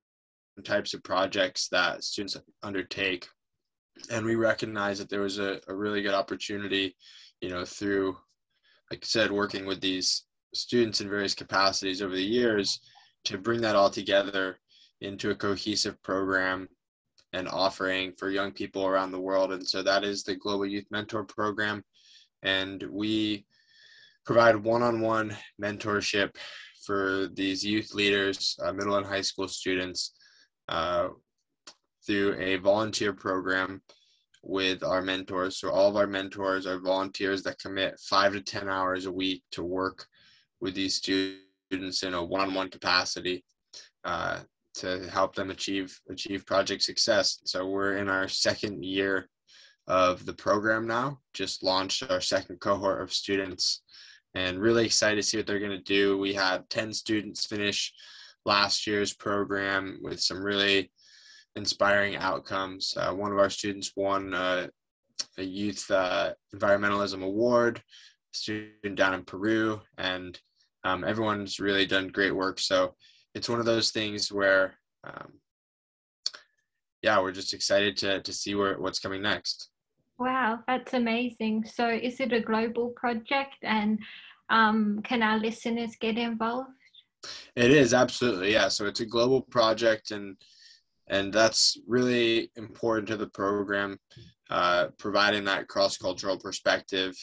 [0.64, 3.26] types of projects that students undertake.
[4.10, 6.94] And we recognized that there was a, a really good opportunity
[7.40, 8.16] you know through
[8.90, 12.80] like i said working with these students in various capacities over the years
[13.24, 14.58] to bring that all together
[15.00, 16.68] into a cohesive program
[17.32, 19.52] and offering for young people around the world.
[19.52, 21.82] And so that is the Global Youth Mentor Program.
[22.42, 23.44] And we
[24.24, 26.36] provide one on one mentorship
[26.84, 30.12] for these youth leaders, uh, middle and high school students,
[30.68, 31.08] uh,
[32.06, 33.82] through a volunteer program
[34.42, 35.58] with our mentors.
[35.58, 39.42] So all of our mentors are volunteers that commit five to 10 hours a week
[39.52, 40.06] to work
[40.60, 43.44] with these students in a one-on-one capacity
[44.04, 44.38] uh,
[44.78, 47.40] to help them achieve achieve project success.
[47.44, 49.28] So we're in our second year
[49.86, 51.18] of the program now.
[51.34, 53.82] Just launched our second cohort of students,
[54.34, 56.18] and really excited to see what they're going to do.
[56.18, 57.92] We had ten students finish
[58.44, 60.90] last year's program with some really
[61.56, 62.96] inspiring outcomes.
[62.96, 64.66] Uh, one of our students won uh,
[65.38, 67.82] a youth uh, environmentalism award
[68.32, 70.38] student down in Peru, and
[70.84, 72.60] um, everyone's really done great work.
[72.60, 72.94] So
[73.34, 74.74] it's one of those things where,
[75.04, 75.34] um,
[77.02, 79.70] yeah, we're just excited to to see where what's coming next.
[80.18, 81.64] Wow, that's amazing.
[81.72, 84.00] So is it a global project, and
[84.50, 86.70] um, can our listeners get involved?
[87.54, 88.68] It is absolutely yeah.
[88.68, 90.36] So it's a global project, and
[91.08, 93.98] and that's really important to the program,
[94.50, 97.14] uh, providing that cross cultural perspective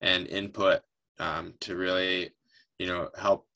[0.00, 0.80] and input
[1.18, 2.30] um, to really
[2.78, 3.47] you know help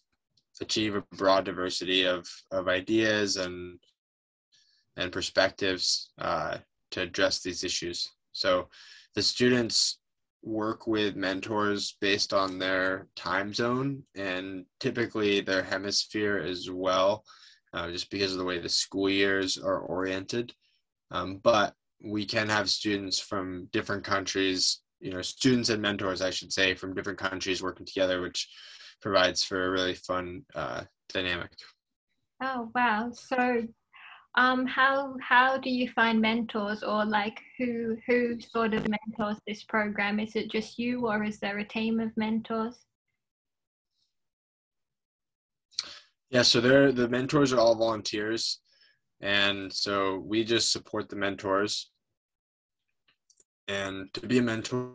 [0.61, 3.79] achieve a broad diversity of of ideas and
[4.97, 6.59] and perspectives uh,
[6.91, 8.13] to address these issues.
[8.33, 8.69] So
[9.15, 9.99] the students
[10.43, 17.25] work with mentors based on their time zone and typically their hemisphere as well
[17.73, 20.53] uh, just because of the way the school years are oriented.
[21.11, 21.75] Um, but
[22.05, 26.75] we can have students from different countries you know students and mentors i should say
[26.75, 28.49] from different countries working together which
[29.03, 30.83] provides for a really fun uh,
[31.13, 31.51] dynamic.
[32.43, 33.11] Oh wow!
[33.13, 33.67] So,
[34.37, 39.65] um, how how do you find mentors, or like who who sort of mentors this
[39.65, 40.19] program?
[40.19, 42.79] Is it just you, or is there a team of mentors?
[46.31, 48.61] Yeah, so they're the mentors are all volunteers,
[49.21, 51.91] and so we just support the mentors.
[53.69, 54.95] And to be a mentor,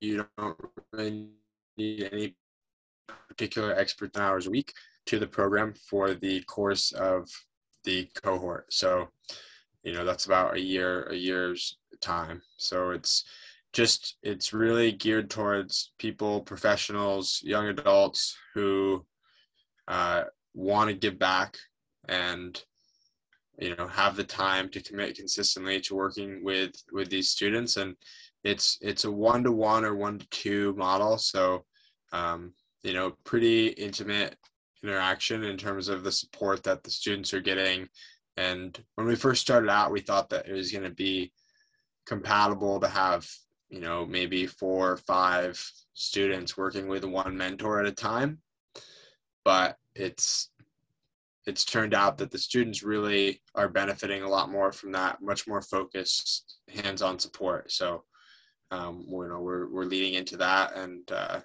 [0.00, 0.56] you don't
[0.92, 1.30] really
[1.78, 2.36] any
[3.28, 4.72] particular expert hours a week
[5.06, 7.28] to the program for the course of
[7.84, 8.72] the cohort.
[8.72, 9.08] So,
[9.82, 12.40] you know, that's about a year, a year's time.
[12.56, 13.24] So it's
[13.72, 19.04] just, it's really geared towards people, professionals, young adults who
[19.88, 21.56] uh, want to give back
[22.08, 22.62] and,
[23.58, 27.76] you know, have the time to commit consistently to working with, with these students.
[27.76, 27.96] And
[28.44, 31.18] it's it's a one to one or one to two model.
[31.18, 31.64] So
[32.12, 34.36] um, you know, pretty intimate
[34.82, 37.88] interaction in terms of the support that the students are getting.
[38.36, 41.32] And when we first started out, we thought that it was going to be
[42.06, 43.28] compatible to have,
[43.70, 45.60] you know, maybe four or five
[45.94, 48.38] students working with one mentor at a time.
[49.44, 50.50] But it's
[51.46, 55.46] it's turned out that the students really are benefiting a lot more from that much
[55.46, 58.02] more focused hands-on support so
[58.74, 61.40] um, you know we're, we're leading into that and uh,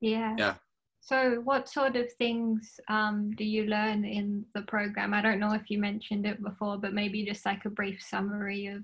[0.00, 0.54] yeah yeah
[1.00, 5.52] so what sort of things um, do you learn in the program i don't know
[5.52, 8.82] if you mentioned it before but maybe just like a brief summary of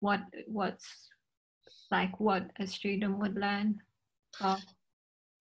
[0.00, 1.08] what what's
[1.90, 3.78] like what a student would learn
[4.42, 4.58] oh.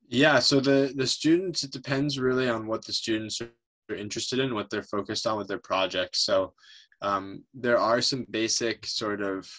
[0.07, 3.49] yeah so the the students it depends really on what the students are
[3.95, 6.21] interested in, what they're focused on with their projects.
[6.21, 6.53] So
[7.01, 9.49] um, there are some basic sort of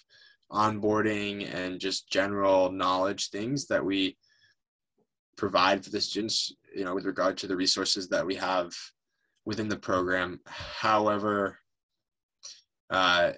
[0.50, 4.16] onboarding and just general knowledge things that we
[5.36, 8.72] provide for the students, you know, with regard to the resources that we have
[9.44, 10.40] within the program.
[10.46, 11.58] However,
[12.90, 13.32] uh,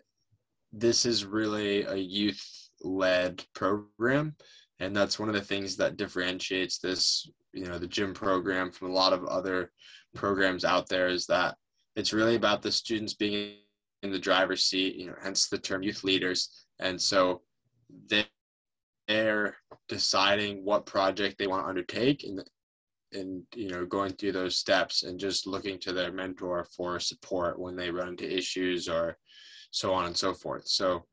[0.72, 2.44] this is really a youth
[2.82, 4.34] led program.
[4.78, 8.90] And that's one of the things that differentiates this, you know, the gym program from
[8.90, 9.70] a lot of other
[10.14, 11.56] programs out there is that
[11.96, 13.56] it's really about the students being
[14.02, 16.66] in the driver's seat, you know, hence the term youth leaders.
[16.80, 17.42] And so
[18.08, 19.56] they're
[19.88, 22.42] deciding what project they want to undertake and
[23.12, 27.58] and you know going through those steps and just looking to their mentor for support
[27.58, 29.16] when they run into issues or
[29.72, 30.66] so on and so forth.
[30.66, 31.04] So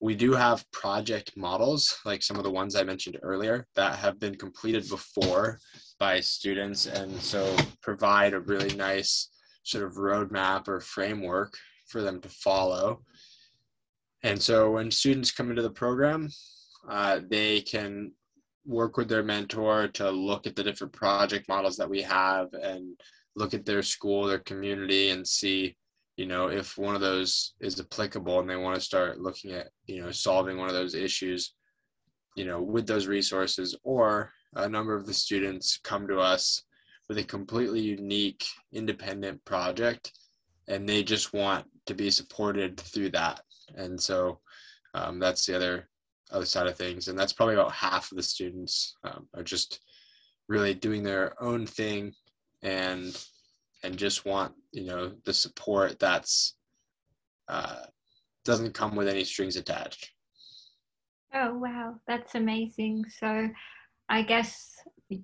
[0.00, 4.18] we do have project models like some of the ones I mentioned earlier that have
[4.18, 5.58] been completed before
[5.98, 9.30] by students and so provide a really nice
[9.62, 11.54] sort of roadmap or framework
[11.86, 13.02] for them to follow.
[14.22, 16.28] And so when students come into the program,
[16.88, 18.12] uh, they can
[18.66, 23.00] work with their mentor to look at the different project models that we have and
[23.36, 25.76] look at their school, their community, and see
[26.16, 29.68] you know if one of those is applicable and they want to start looking at
[29.86, 31.54] you know solving one of those issues
[32.36, 33.76] you know with those resources.
[33.82, 36.62] Or a number of the students come to us
[37.08, 40.12] with a completely unique independent project
[40.68, 43.40] and they just want to be supported through that
[43.76, 44.40] and so
[44.94, 45.88] um, that's the other
[46.30, 47.08] other side of things.
[47.08, 49.80] And that's probably about half of the students um, are just
[50.48, 52.12] really doing their own thing
[52.62, 53.16] and
[53.82, 56.56] and just want you know the support that's
[57.48, 57.84] uh,
[58.44, 60.10] doesn't come with any strings attached.
[61.34, 61.94] Oh wow.
[62.06, 63.04] That's amazing.
[63.18, 63.48] So
[64.08, 64.74] i guess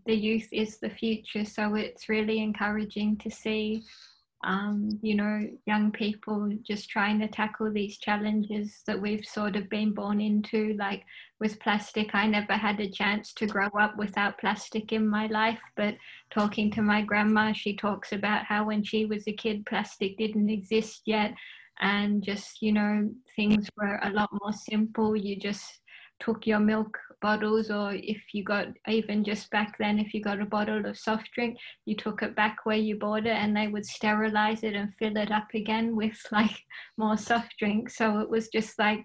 [0.06, 1.44] the youth is the future.
[1.44, 3.82] So it's really encouraging to see
[4.46, 9.68] um, you know, young people just trying to tackle these challenges that we've sort of
[9.68, 10.74] been born into.
[10.78, 11.02] Like
[11.40, 15.58] with plastic, I never had a chance to grow up without plastic in my life.
[15.76, 15.96] But
[16.30, 20.48] talking to my grandma, she talks about how when she was a kid, plastic didn't
[20.48, 21.34] exist yet.
[21.80, 25.16] And just, you know, things were a lot more simple.
[25.16, 25.80] You just
[26.20, 30.40] took your milk bottles or if you got even just back then if you got
[30.40, 33.68] a bottle of soft drink you took it back where you bought it and they
[33.68, 36.62] would sterilize it and fill it up again with like
[36.96, 39.04] more soft drink so it was just like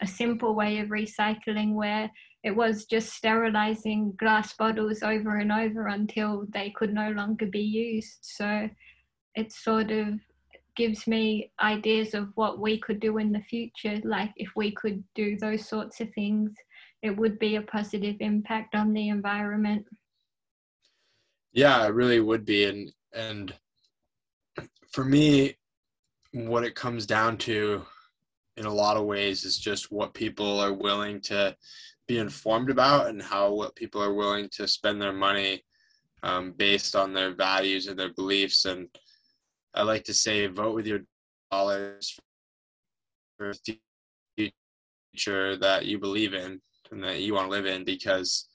[0.00, 2.10] a simple way of recycling where
[2.42, 7.60] it was just sterilizing glass bottles over and over until they could no longer be
[7.60, 8.18] used.
[8.22, 8.68] So
[9.36, 10.18] it sort of
[10.76, 15.04] gives me ideas of what we could do in the future like if we could
[15.14, 16.50] do those sorts of things
[17.02, 19.84] it would be a positive impact on the environment.
[21.52, 22.64] Yeah it really would be.
[22.64, 23.54] And and
[24.92, 25.56] for me
[26.32, 27.84] what it comes down to
[28.56, 31.54] in a lot of ways is just what people are willing to
[32.06, 35.62] be informed about and how what people are willing to spend their money
[36.22, 38.64] um, based on their values and their beliefs.
[38.64, 38.88] And
[39.74, 41.00] i like to say vote with your
[41.50, 42.18] dollars
[43.36, 43.52] for
[44.36, 46.60] future that you believe in
[46.92, 48.48] and that you want to live in because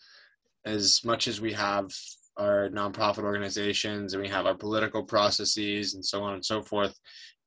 [0.65, 1.89] as much as we have
[2.37, 6.97] our nonprofit organizations and we have our political processes and so on and so forth,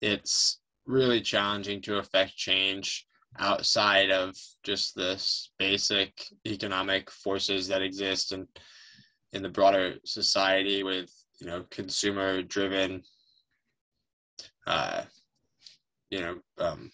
[0.01, 3.07] it's really challenging to affect change
[3.39, 4.35] outside of
[4.65, 6.13] just this basic
[6.47, 8.47] economic forces that exist in
[9.33, 13.01] in the broader society with you know consumer driven
[14.67, 15.03] uh
[16.11, 16.91] you know um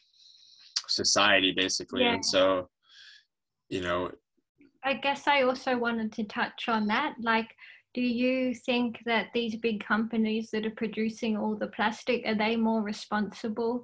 [0.88, 2.12] society basically yeah.
[2.12, 2.68] and so
[3.69, 4.11] you know
[4.85, 7.51] i guess i also wanted to touch on that like
[7.95, 12.57] do you think that these big companies that are producing all the plastic are they
[12.57, 13.83] more responsible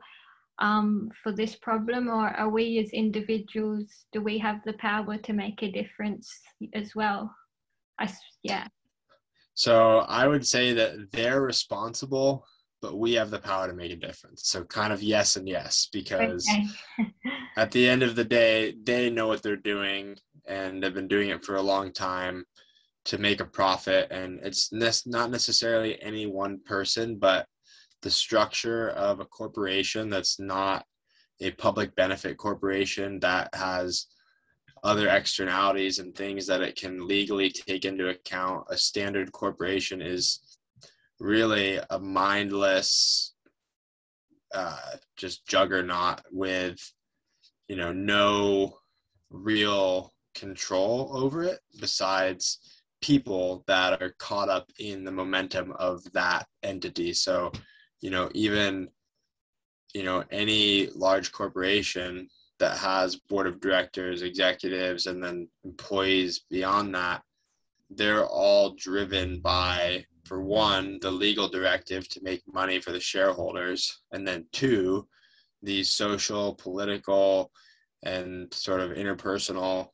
[0.59, 5.33] um, for this problem, or are we as individuals, do we have the power to
[5.33, 6.30] make a difference
[6.72, 7.35] as well?
[7.99, 8.12] I,
[8.43, 8.68] yeah.
[9.55, 12.47] So I would say that they're responsible,
[12.83, 14.49] but we have the power to make a difference.
[14.49, 17.11] So kind of yes and yes, because okay.
[17.57, 20.16] at the end of the day, they know what they're doing
[20.47, 22.45] and they've been doing it for a long time
[23.05, 24.09] to make a profit.
[24.11, 24.72] And it's
[25.07, 27.47] not necessarily any one person, but
[28.03, 30.85] the structure of a corporation that's not
[31.41, 34.07] a public benefit corporation that has
[34.83, 38.64] other externalities and things that it can legally take into account.
[38.70, 40.51] A standard corporation is
[41.23, 43.33] really a mindless,
[44.53, 46.79] uh, just juggernaut with,
[47.68, 48.79] you know, no
[49.31, 52.59] real control over it besides
[53.01, 57.12] people that are caught up in the momentum of that entity.
[57.12, 57.53] So,
[58.01, 58.89] you know, even,
[59.95, 66.95] you know, any large corporation that has board of directors, executives, and then employees beyond
[66.97, 67.23] that,
[67.91, 74.03] they're all driven by, for one, the legal directive to make money for the shareholders,
[74.12, 75.07] and then two,
[75.62, 77.51] the social, political,
[78.03, 79.89] and sort of interpersonal,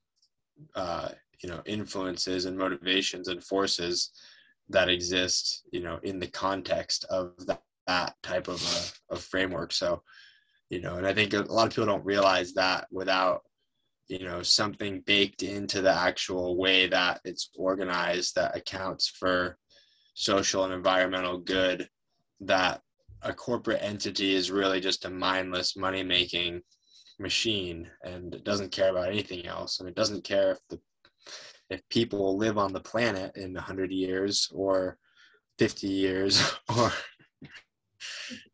[0.75, 1.09] uh,
[1.43, 4.11] you know, influences and motivations and forces
[4.69, 8.63] that exist, you know, in the context of that, that type of
[9.11, 9.73] a, of framework.
[9.73, 10.03] So,
[10.71, 13.43] you know and i think a lot of people don't realize that without
[14.09, 19.57] you know something baked into the actual way that it's organized that accounts for
[20.19, 21.89] social and environmental good
[22.41, 22.83] that
[23.23, 26.61] a corporate entity is really just a mindless money making
[27.21, 30.81] machine and it doesn't care about anything else and it doesn't care if the
[31.71, 34.99] if people live on the planet in 100 years or
[35.59, 36.93] 50 years or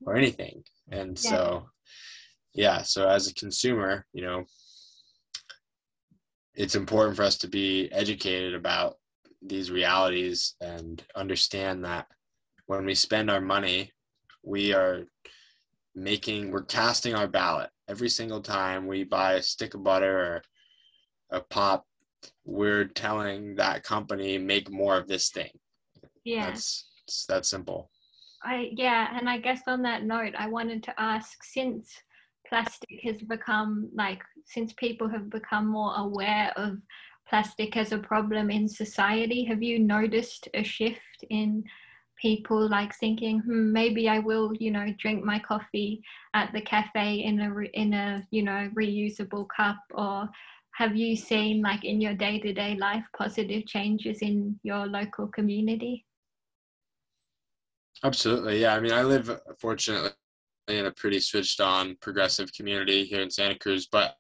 [0.05, 1.31] or anything and yeah.
[1.31, 1.67] so
[2.53, 4.45] yeah so as a consumer you know
[6.55, 8.97] it's important for us to be educated about
[9.45, 12.07] these realities and understand that
[12.67, 13.93] when we spend our money
[14.43, 15.03] we are
[15.95, 17.71] making we're casting our ballot.
[17.89, 20.43] Every single time we buy a stick of butter or
[21.39, 21.85] a pop
[22.45, 25.51] we're telling that company make more of this thing.
[26.25, 26.47] Yeah.
[26.47, 27.91] That's it's that simple.
[28.43, 31.95] I yeah and i guess on that note i wanted to ask since
[32.47, 36.79] plastic has become like since people have become more aware of
[37.29, 39.45] plastic as a problem in society.
[39.45, 41.65] Have you noticed a shift in
[42.21, 46.01] people like thinking hmm, maybe i will you know drink my coffee
[46.33, 50.29] at the cafe in a in a you know reusable cup or
[50.75, 56.05] have you seen like in your day-to-day life positive changes in your local community?
[58.03, 58.75] Absolutely yeah.
[58.75, 60.11] I mean i live fortunately
[60.69, 64.17] in a pretty switched on progressive community here in Santa Cruz, but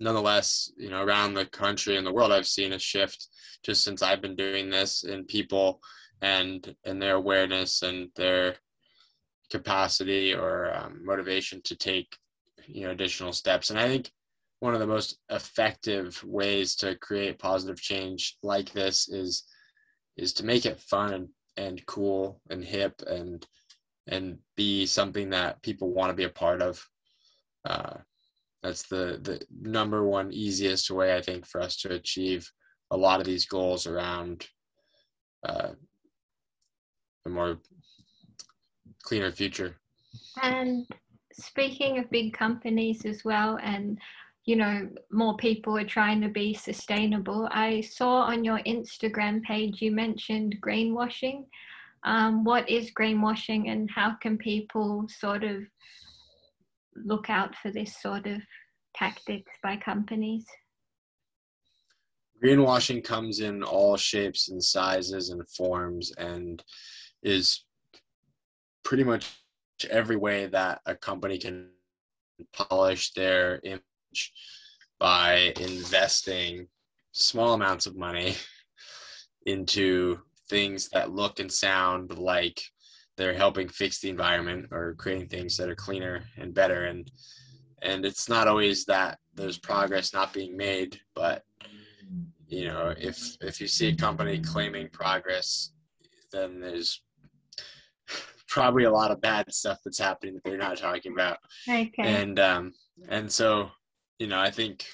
[0.00, 3.28] nonetheless, you know, around the country and the world, I've seen a shift
[3.62, 5.80] just since I've been doing this in people
[6.22, 8.56] and and their awareness and their
[9.50, 12.16] capacity or um, motivation to take
[12.66, 13.70] you know additional steps.
[13.70, 14.10] And I think
[14.60, 19.44] one of the most effective ways to create positive change like this is
[20.16, 23.46] is to make it fun and, and cool and hip and
[24.06, 26.88] and be something that people want to be a part of.
[27.64, 27.94] Uh,
[28.66, 32.50] that's the the number one easiest way I think for us to achieve
[32.90, 34.46] a lot of these goals around
[35.48, 35.70] uh,
[37.24, 37.58] a more
[39.02, 39.76] cleaner future.
[40.42, 40.86] And
[41.32, 43.98] speaking of big companies as well, and
[44.46, 47.48] you know, more people are trying to be sustainable.
[47.50, 51.46] I saw on your Instagram page you mentioned greenwashing.
[52.04, 55.62] Um, what is greenwashing and how can people sort of
[57.04, 58.40] look out for this sort of
[58.94, 60.44] tactics by companies?
[62.42, 66.62] Greenwashing comes in all shapes and sizes and forms and
[67.22, 67.64] is
[68.84, 69.36] pretty much
[69.90, 71.70] every way that a company can
[72.52, 74.32] polish their image
[74.98, 76.66] by investing
[77.12, 78.34] small amounts of money
[79.46, 80.18] into
[80.48, 82.62] things that look and sound like
[83.16, 87.10] they're helping fix the environment or creating things that are cleaner and better and
[87.82, 91.42] and it's not always that there's progress not being made but
[92.48, 95.72] you know if if you see a company claiming progress
[96.32, 97.02] then there's
[98.48, 101.38] probably a lot of bad stuff that's happening that they're not talking about
[101.68, 101.92] okay.
[101.98, 102.72] and um
[103.08, 103.70] and so
[104.18, 104.86] you know i think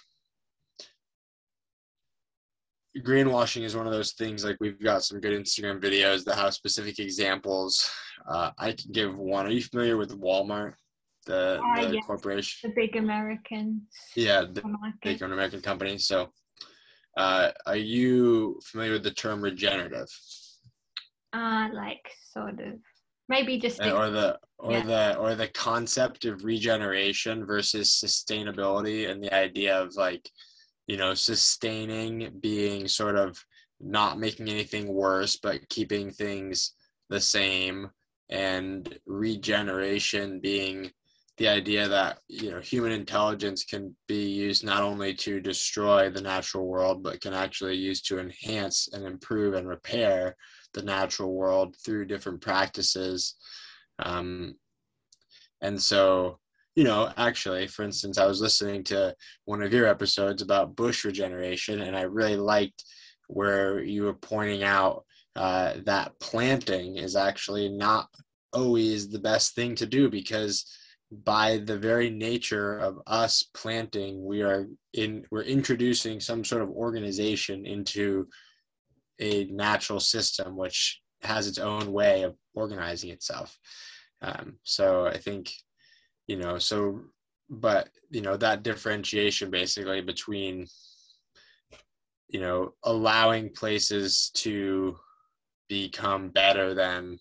[2.99, 6.53] greenwashing is one of those things like we've got some good instagram videos that have
[6.53, 7.91] specific examples
[8.29, 10.75] uh, i can give one are you familiar with walmart
[11.27, 12.05] the, Ah, the yes.
[12.05, 12.71] corporation.
[12.71, 13.83] The big American
[14.17, 14.63] Yeah, the
[15.03, 15.99] big American company.
[15.99, 16.33] So,
[17.17, 20.09] uh, are you familiar with the term regenerative,
[21.33, 22.81] Uh, like sort of
[23.29, 24.83] maybe just Uh, or the or Yeah.
[24.85, 30.29] the or the concept of regeneration versus sustainability, and the idea of like,
[30.87, 33.43] you know, sustaining being sort of
[33.81, 36.73] not making anything worse, but keeping things
[37.11, 37.91] the same,
[38.31, 40.91] and regeneration being
[41.39, 46.21] the idea that you know human intelligence can be used not only to destroy the
[46.21, 50.37] natural world but can actually use to enhance and improve and repair
[50.75, 53.35] the natural world through different practices.
[53.99, 54.55] Um,
[55.61, 56.39] and so
[56.75, 59.15] you know actually for instance i was listening to
[59.45, 62.85] one of your episodes about bush regeneration and i really liked
[63.29, 65.05] where you were pointing out
[65.35, 68.07] uh, that planting is actually not
[68.53, 70.67] always the best thing to do because
[71.25, 76.71] by the very nature of us planting we are in we're introducing some sort of
[76.71, 78.27] organization into
[79.21, 83.59] a natural system which has its own way of organizing itself.
[84.21, 85.53] Um, so i think
[86.33, 86.99] you know so
[87.51, 90.67] but you know that differentiation basically between
[92.31, 94.97] you know allowing places to
[95.69, 97.19] become better than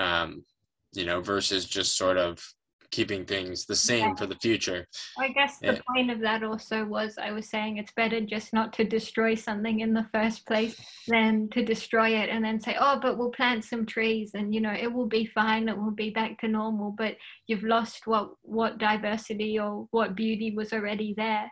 [0.00, 0.44] um,
[0.92, 2.44] you know versus just sort of
[2.90, 4.86] keeping things the same for the future
[5.18, 5.80] I guess the Yeah.
[5.88, 9.80] point of that also was I was saying it's better just not to destroy something
[9.80, 10.76] in the first place
[11.08, 14.60] than to destroy it and then say, oh, but we'll plant some trees and you
[14.60, 16.90] know it will be fine, it will be back to normal.
[16.90, 17.16] But
[17.46, 21.50] you've lost what what diversity or what beauty was already there,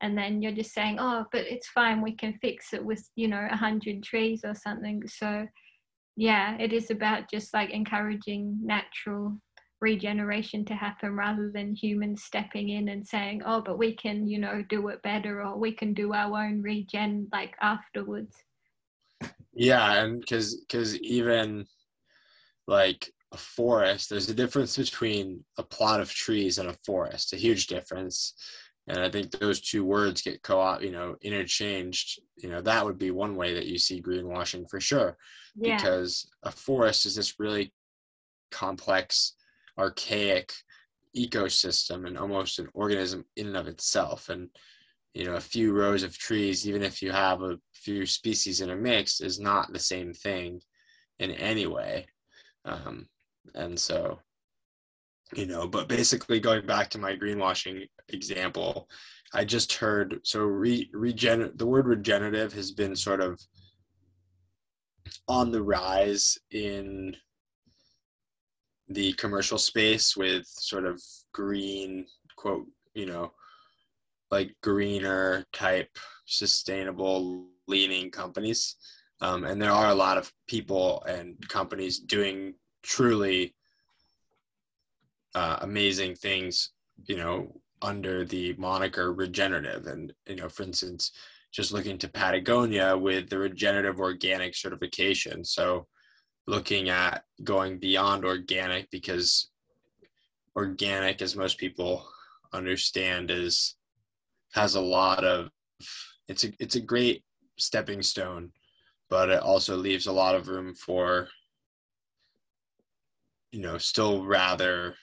[0.00, 3.28] and then you're just saying, oh, but it's fine, we can fix it with you
[3.28, 5.06] know a hundred trees or something.
[5.06, 5.46] So
[6.16, 9.38] yeah, it is about just like encouraging natural
[9.84, 14.38] regeneration to happen rather than humans stepping in and saying, oh, but we can, you
[14.38, 18.34] know, do it better or we can do our own regen like afterwards.
[19.52, 21.66] Yeah, and because because even
[22.66, 27.36] like a forest, there's a difference between a plot of trees and a forest, a
[27.36, 28.34] huge difference.
[28.86, 32.20] And I think those two words get co-op, you know, interchanged.
[32.36, 35.16] You know, that would be one way that you see greenwashing for sure,
[35.54, 35.76] Yeah.
[35.76, 37.72] because a forest is this really
[38.50, 39.34] complex,
[39.78, 40.52] archaic
[41.16, 44.28] ecosystem and almost an organism in and of itself.
[44.28, 44.48] And
[45.14, 48.70] you know, a few rows of trees, even if you have a few species in
[48.70, 50.60] a mix, is not the same thing
[51.20, 52.06] in any way.
[52.64, 53.06] Um,
[53.54, 54.18] and so,
[55.34, 58.88] you know, but basically going back to my greenwashing example,
[59.32, 63.40] I just heard so re, regen the word regenerative has been sort of
[65.28, 67.16] on the rise in
[68.88, 71.00] the commercial space with sort of
[71.32, 72.06] green
[72.36, 73.32] quote, you know,
[74.30, 75.88] like greener type
[76.26, 78.76] sustainable leaning companies.
[79.20, 83.54] Um, and there are a lot of people and companies doing truly
[85.34, 86.70] uh, amazing things
[87.06, 89.86] you know under the moniker regenerative.
[89.86, 91.12] And you know for instance
[91.52, 95.44] just looking to patagonia with the regenerative organic certification.
[95.44, 95.86] So
[96.46, 99.50] looking at going beyond organic because
[100.56, 102.06] organic as most people
[102.52, 103.76] understand is
[104.52, 105.50] has a lot of
[106.28, 107.24] it's a it's a great
[107.58, 108.50] stepping stone
[109.10, 111.28] but it also leaves a lot of room for
[113.50, 114.94] you know still rather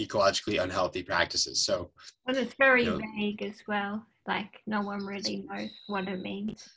[0.00, 1.90] ecologically unhealthy practices so
[2.24, 4.06] But it's very you know- vague as well.
[4.26, 6.68] Like no one really knows what it means.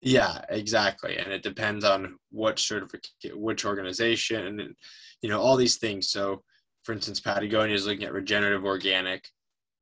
[0.00, 4.74] Yeah exactly and it depends on what certificate which organization and
[5.22, 6.42] you know all these things so
[6.84, 9.28] for instance patagonia is looking at regenerative organic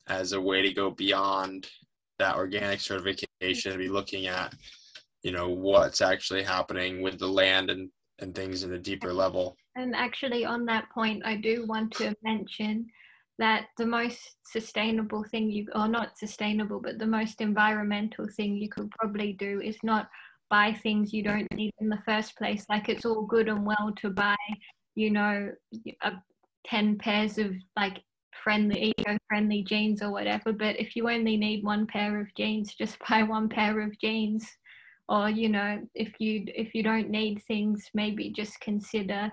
[0.09, 1.67] as a way to go beyond
[2.19, 4.55] that organic certification and be looking at
[5.23, 7.91] you know what's actually happening with the land and
[8.21, 9.57] and things in a deeper level.
[9.77, 12.87] And actually, on that point, I do want to mention
[13.39, 18.69] that the most sustainable thing you, or not sustainable, but the most environmental thing you
[18.69, 20.09] could probably do is not
[20.49, 22.65] buy things you don't need in the first place.
[22.69, 24.37] Like it's all good and well to buy,
[24.95, 25.51] you know,
[26.03, 26.13] a,
[26.67, 28.03] 10 pairs of like
[28.43, 30.53] friendly, eco friendly jeans or whatever.
[30.53, 34.47] But if you only need one pair of jeans, just buy one pair of jeans.
[35.09, 39.31] Or, you know, if you if you don't need things, maybe just consider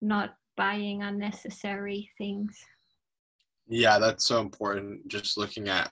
[0.00, 2.56] not buying unnecessary things.
[3.66, 5.90] Yeah that's so important just looking at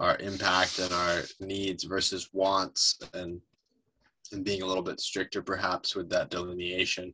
[0.00, 3.40] our impact and our needs versus wants and
[4.32, 7.12] and being a little bit stricter perhaps with that delineation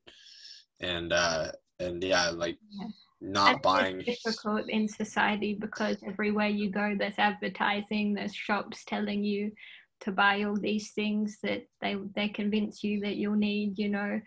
[0.81, 1.51] and uh
[1.81, 2.87] and yeah like yeah.
[3.21, 9.25] not and buying difficult in society because everywhere you go there's advertising there's shops telling
[9.25, 9.51] you
[10.01, 14.21] to buy all these things that they they convince you that you'll need you know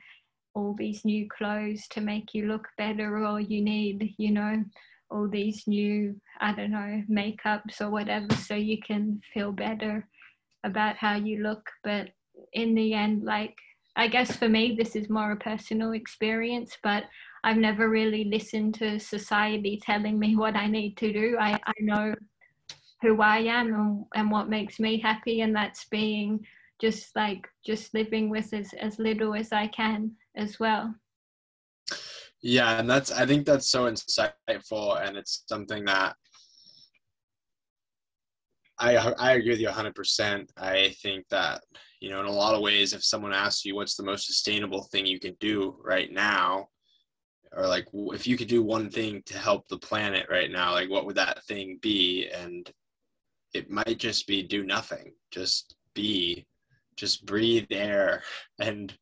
[0.53, 4.61] all these new clothes to make you look better or you need you know
[5.11, 10.07] all these new i don't know makeups or whatever so you can feel better
[10.63, 11.67] about how you look.
[11.83, 12.09] But
[12.53, 13.55] in the end like
[13.95, 17.03] i guess for me this is more a personal experience but
[17.43, 21.37] i've never really listened to society telling me what i need to do.
[21.39, 22.15] I, I know
[23.01, 26.45] who i am and, and what makes me happy and that's being
[26.79, 30.93] just like just living with as, as little as i can as well
[32.41, 36.15] yeah and that's i think that's so insightful and it's something that
[38.81, 40.49] I I agree with you 100%.
[40.57, 41.61] I think that
[41.99, 44.83] you know in a lot of ways if someone asks you what's the most sustainable
[44.83, 46.67] thing you can do right now
[47.53, 50.89] or like if you could do one thing to help the planet right now like
[50.89, 52.71] what would that thing be and
[53.53, 56.45] it might just be do nothing just be
[56.95, 58.23] just breathe air
[58.59, 58.97] and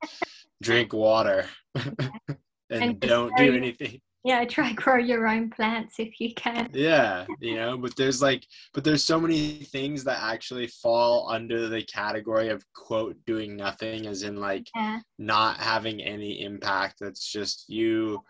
[0.62, 1.46] drink water
[2.70, 4.00] and, and don't do anything.
[4.26, 6.70] Yeah try grow your own plants if you can.
[6.74, 11.70] Yeah you know but there's like but there's so many things that actually fall under
[11.70, 15.00] the category of quote doing nothing as in like yeah.
[15.18, 16.98] not having any impact.
[17.00, 18.22] That's just you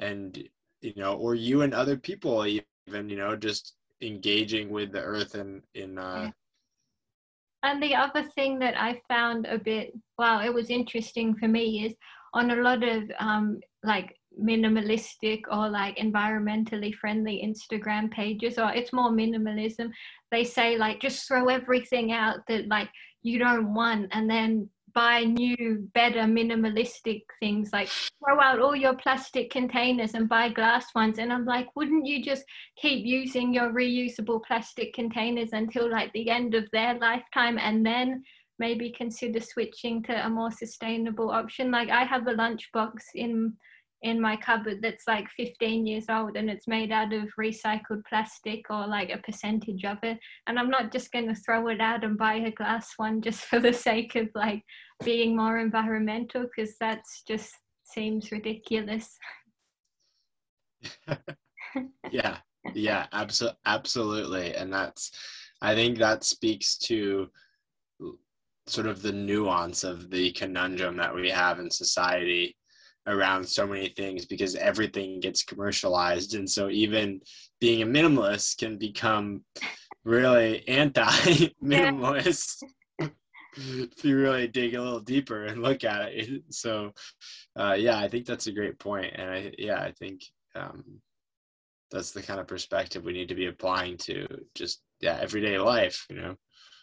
[0.00, 0.40] and
[0.80, 5.34] you know or you and other people even you know just engaging with the earth
[5.34, 6.30] and in uh
[7.62, 11.86] and the other thing that i found a bit well it was interesting for me
[11.86, 11.94] is
[12.34, 18.92] on a lot of um like minimalistic or like environmentally friendly Instagram pages, or it's
[18.92, 19.90] more minimalism.
[20.30, 22.88] They say like just throw everything out that like
[23.22, 27.72] you don't want, and then buy new, better, minimalistic things.
[27.72, 31.18] Like throw out all your plastic containers and buy glass ones.
[31.18, 32.44] And I'm like, wouldn't you just
[32.76, 38.22] keep using your reusable plastic containers until like the end of their lifetime, and then
[38.62, 41.70] maybe consider switching to a more sustainable option?
[41.72, 43.54] Like I have a lunchbox in
[44.02, 48.60] in my cupboard that's like 15 years old and it's made out of recycled plastic
[48.68, 50.18] or like a percentage of it.
[50.46, 53.40] And i'm not just going to throw it out and buy a glass one just
[53.50, 54.62] for the sake of like
[55.04, 57.52] being more environmental because that's just
[57.84, 59.06] seems ridiculous.
[62.10, 62.36] Yeah.
[62.74, 64.54] Yeah abso- absolutely.
[64.60, 65.04] And that's
[65.68, 67.28] i think that speaks to
[68.66, 72.56] sort of the nuance of the conundrum that we have in society
[73.06, 76.34] around so many things because everything gets commercialized.
[76.34, 77.20] And so even
[77.60, 79.44] being a minimalist can become
[80.04, 82.62] really anti-minimalist.
[83.54, 86.42] If you really dig a little deeper and look at it.
[86.48, 86.92] So
[87.54, 89.12] uh, yeah i think that's a great point.
[89.14, 90.22] And i yeah i think
[90.54, 90.82] um,
[91.90, 96.06] that's the kind of perspective we need to be applying to just yeah everyday life
[96.08, 96.34] you know?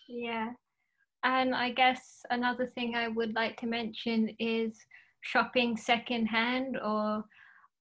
[0.07, 0.51] Yeah
[1.23, 4.77] and i guess another thing i would like to mention is
[5.21, 7.23] shopping secondhand or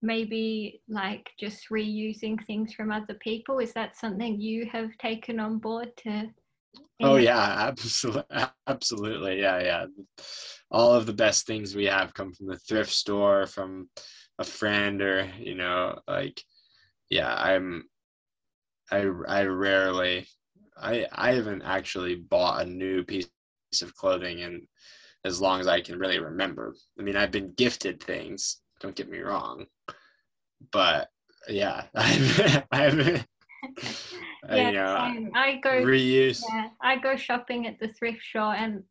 [0.02, 3.60] maybe like just reusing things from other people.
[3.60, 6.30] Is that something you have taken on board to
[7.02, 8.24] oh yeah absolutely
[8.68, 9.86] absolutely yeah yeah.
[10.70, 13.90] All of the best things we have come from the thrift store from
[14.40, 16.40] a friend or you know like
[17.10, 17.86] yeah i'm
[18.92, 20.28] i i rarely
[20.82, 23.30] i i haven't actually bought a new piece
[23.82, 24.68] of clothing in
[25.28, 26.74] as long as I can really remember.
[26.98, 28.62] I mean, I've been gifted things.
[28.80, 29.66] Don't get me wrong,
[30.72, 31.10] but
[31.50, 33.26] yeah, I've, I've
[34.50, 36.42] yeah, you know, I go reuse.
[36.48, 38.84] Yeah, I go shopping at the thrift store and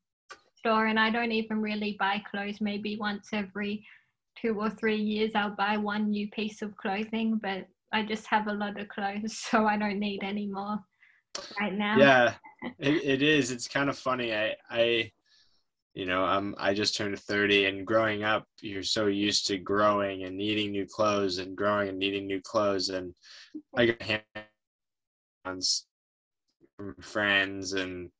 [0.59, 2.61] store, and I don't even really buy clothes.
[2.61, 3.87] Maybe once every
[4.41, 8.49] two or three years, I'll buy one new piece of clothing, but I just have
[8.49, 10.79] a lot of clothes, so I don't need any more
[11.61, 11.97] right now.
[11.99, 12.35] Yeah,
[12.79, 13.51] it, it is.
[13.51, 14.35] It's kind of funny.
[14.35, 15.13] I I
[15.97, 20.25] you know i'm i just turned 30 and growing up you're so used to growing
[20.25, 23.15] and needing new clothes and growing and needing new clothes and
[23.77, 24.23] i got
[25.45, 25.87] hands
[26.77, 28.11] from friends and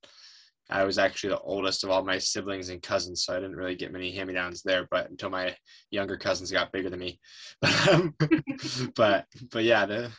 [0.71, 3.77] i was actually the oldest of all my siblings and cousins so i didn't really
[3.77, 5.55] get many hand-me-downs there but until my
[5.91, 7.21] younger cousins got bigger than me
[7.91, 8.15] um,
[8.97, 10.11] but but yeah the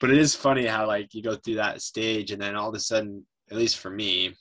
[0.00, 2.74] but it is funny how like you go through that stage and then all of
[2.74, 4.34] a sudden at least for me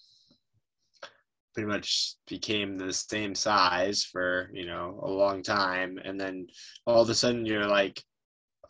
[1.54, 6.00] pretty much became the same size for you know a long time.
[6.04, 6.48] And then
[6.86, 8.02] all of a sudden you're like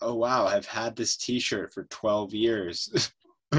[0.01, 3.11] oh wow i've had this t-shirt for 12 years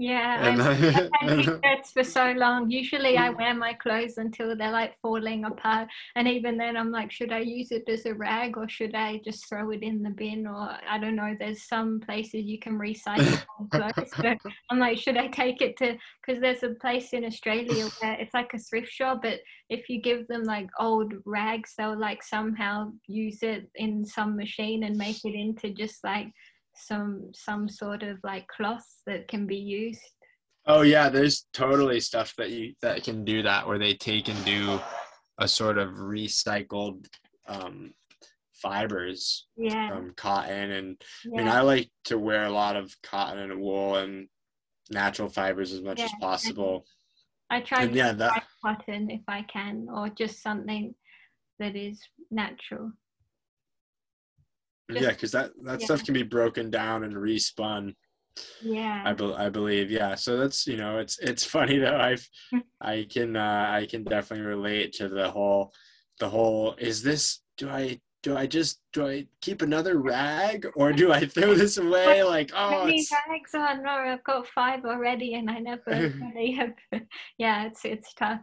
[0.00, 1.10] Yeah, I've had
[1.42, 2.70] t-shirts for so long.
[2.70, 7.10] Usually, I wear my clothes until they're like falling apart, and even then, I'm like,
[7.10, 10.10] should I use it as a rag or should I just throw it in the
[10.10, 10.46] bin?
[10.46, 11.34] Or I don't know.
[11.36, 14.38] There's some places you can recycle clothes, but
[14.70, 15.98] I'm like, should I take it to?
[16.24, 20.00] Because there's a place in Australia where it's like a thrift shop, but if you
[20.00, 25.24] give them like old rags, they'll like somehow use it in some machine and make
[25.24, 26.28] it into just like
[26.78, 30.00] some some sort of like cloth that can be used
[30.66, 34.44] oh yeah there's totally stuff that you that can do that where they take and
[34.44, 34.80] do
[35.38, 37.06] a sort of recycled
[37.46, 37.92] um,
[38.54, 39.88] fibers yeah.
[39.88, 41.40] from cotton and yeah.
[41.40, 44.28] i mean i like to wear a lot of cotton and wool and
[44.90, 46.06] natural fibers as much yeah.
[46.06, 46.84] as possible
[47.50, 48.44] i try and to yeah, that...
[48.64, 50.94] cotton if i can or just something
[51.58, 52.00] that is
[52.30, 52.92] natural
[54.88, 55.84] yeah, because that that yeah.
[55.84, 57.94] stuff can be broken down and respun.
[58.62, 59.90] Yeah, I, be, I believe.
[59.90, 61.98] Yeah, so that's you know it's it's funny though.
[61.98, 62.28] I've
[62.80, 65.72] I can uh, I can definitely relate to the whole
[66.20, 66.74] the whole.
[66.78, 71.26] Is this do I do I just do I keep another rag or do I
[71.26, 72.22] throw this away?
[72.22, 73.50] Like oh, many rags?
[73.54, 76.72] Oh no, I've got five already, and I never really have.
[77.38, 78.40] yeah, it's it's tough.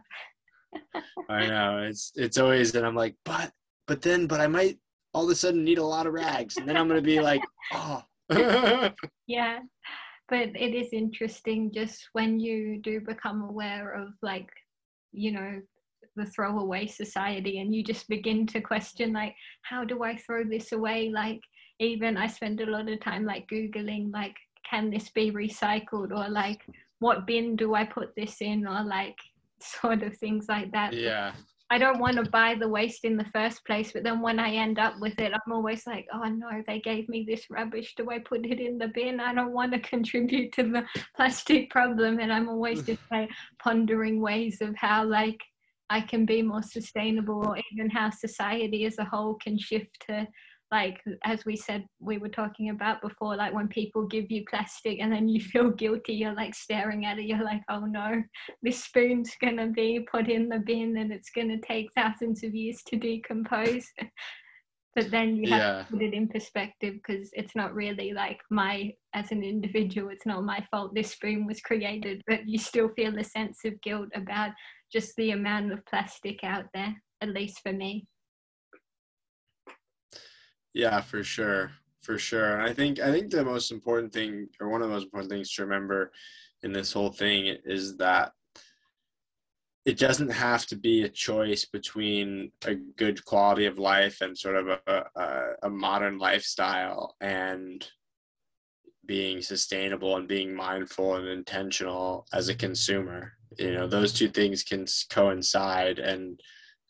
[1.30, 3.50] I know it's it's always and I'm like, but
[3.86, 4.78] but then but I might
[5.16, 6.58] all of a sudden need a lot of rags.
[6.58, 7.42] And then i'm going to be like
[7.72, 8.02] oh
[9.26, 9.60] yeah.
[10.28, 14.50] But it is interesting just when you do become aware of like
[15.12, 15.62] you know
[16.16, 20.72] the throwaway society and you just begin to question like how do i throw this
[20.72, 21.10] away?
[21.10, 21.40] Like
[21.80, 24.36] even i spend a lot of time like googling like
[24.70, 26.10] can this be recycled?
[26.10, 26.60] Or like
[26.98, 28.66] what bin do i put this in?
[28.66, 29.16] Or like
[29.62, 30.92] sort of things like that.
[30.92, 31.32] Yeah
[31.68, 34.54] I don't want to buy the waste in the first place, but then when I
[34.54, 37.94] end up with it, I'm always like, oh no, they gave me this rubbish.
[37.96, 39.18] Do I put it in the bin?
[39.18, 40.84] I don't want to contribute to the
[41.16, 42.20] plastic problem.
[42.20, 45.40] And I'm always just like pondering ways of how like
[45.90, 50.26] I can be more sustainable or even how society as a whole can shift to
[50.72, 54.98] like as we said we were talking about before like when people give you plastic
[55.00, 58.22] and then you feel guilty you're like staring at it you're like oh no
[58.62, 62.82] this spoon's gonna be put in the bin and it's gonna take thousands of years
[62.86, 63.86] to decompose
[64.96, 65.82] but then you have yeah.
[65.82, 70.26] to put it in perspective because it's not really like my as an individual it's
[70.26, 74.08] not my fault this spoon was created but you still feel a sense of guilt
[74.14, 74.50] about
[74.92, 78.06] just the amount of plastic out there at least for me
[80.76, 81.70] yeah, for sure.
[82.02, 82.60] For sure.
[82.60, 85.50] I think I think the most important thing or one of the most important things
[85.54, 86.12] to remember
[86.62, 88.32] in this whole thing is that
[89.86, 94.56] it doesn't have to be a choice between a good quality of life and sort
[94.56, 97.88] of a, a, a modern lifestyle and
[99.06, 104.62] being sustainable and being mindful and intentional as a consumer you know those two things
[104.62, 106.40] can coincide and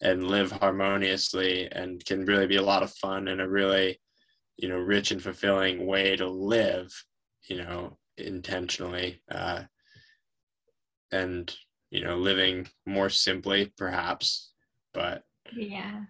[0.03, 3.99] and live harmoniously and can really be a lot of fun and a really
[4.57, 6.92] you know rich and fulfilling way to live
[7.49, 9.62] you know intentionally uh,
[11.12, 11.55] and
[11.90, 14.53] you know living more simply perhaps
[14.92, 15.24] but
[15.55, 16.01] yeah.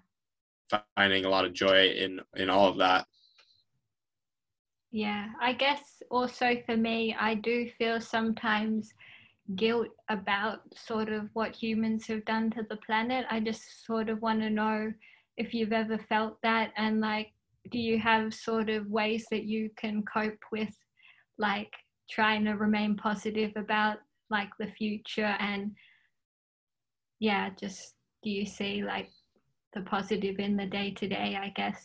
[0.96, 3.06] finding a lot of joy in in all of that.
[4.92, 8.92] Yeah i guess also for me i do feel sometimes
[9.54, 13.24] guilt about sort of what humans have done to the planet.
[13.30, 14.92] I just sort of want to know
[15.36, 17.32] if you've ever felt that and like
[17.70, 20.74] do you have sort of ways that you can cope with
[21.38, 21.72] like
[22.08, 23.98] trying to remain positive about
[24.30, 25.72] like the future and
[27.20, 29.10] yeah just do you see like
[29.74, 31.82] the positive in the day to day i guess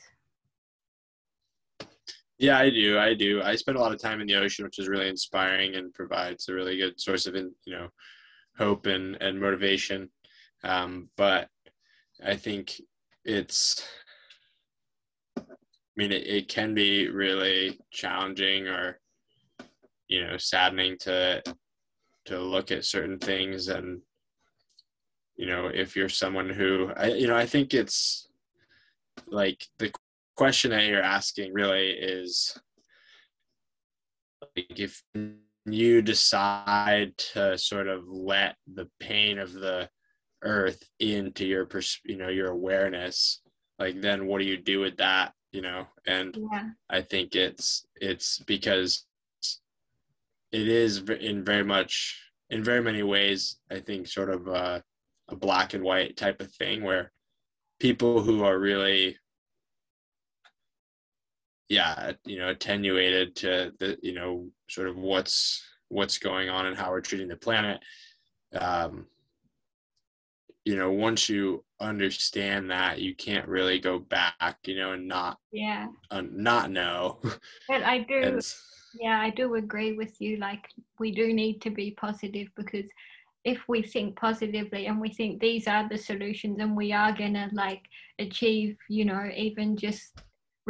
[2.41, 2.97] yeah, I do.
[2.97, 3.39] I do.
[3.43, 6.49] I spend a lot of time in the ocean, which is really inspiring and provides
[6.49, 7.89] a really good source of, you know,
[8.57, 10.09] hope and, and motivation.
[10.63, 11.49] Um, but
[12.25, 12.81] I think
[13.23, 13.85] it's,
[15.37, 15.43] I
[15.95, 18.99] mean, it, it can be really challenging or,
[20.07, 21.43] you know, saddening to,
[22.25, 24.01] to look at certain things and,
[25.35, 28.27] you know, if you're someone who, I, you know, I think it's
[29.27, 29.91] like the
[30.35, 32.57] question that you're asking really is
[34.41, 35.01] like if
[35.65, 39.89] you decide to sort of let the pain of the
[40.43, 43.41] earth into your pers- you know your awareness
[43.77, 46.69] like then what do you do with that you know and yeah.
[46.89, 49.05] i think it's it's because
[50.51, 54.83] it is in very much in very many ways i think sort of a,
[55.29, 57.11] a black and white type of thing where
[57.79, 59.17] people who are really
[61.71, 66.75] yeah you know attenuated to the you know sort of what's what's going on and
[66.77, 67.79] how we're treating the planet.
[68.59, 69.07] Um,
[70.65, 75.39] you know once you understand that you can't really go back you know and not
[75.51, 75.87] yeah.
[76.11, 77.19] uh, not know.
[77.67, 78.53] But i do and,
[78.99, 80.67] yeah i do agree with you like
[80.99, 82.89] we do need to be positive because
[83.43, 87.33] if we think positively and we think these are the solutions and we are going
[87.33, 87.81] to like
[88.19, 90.21] achieve you know even just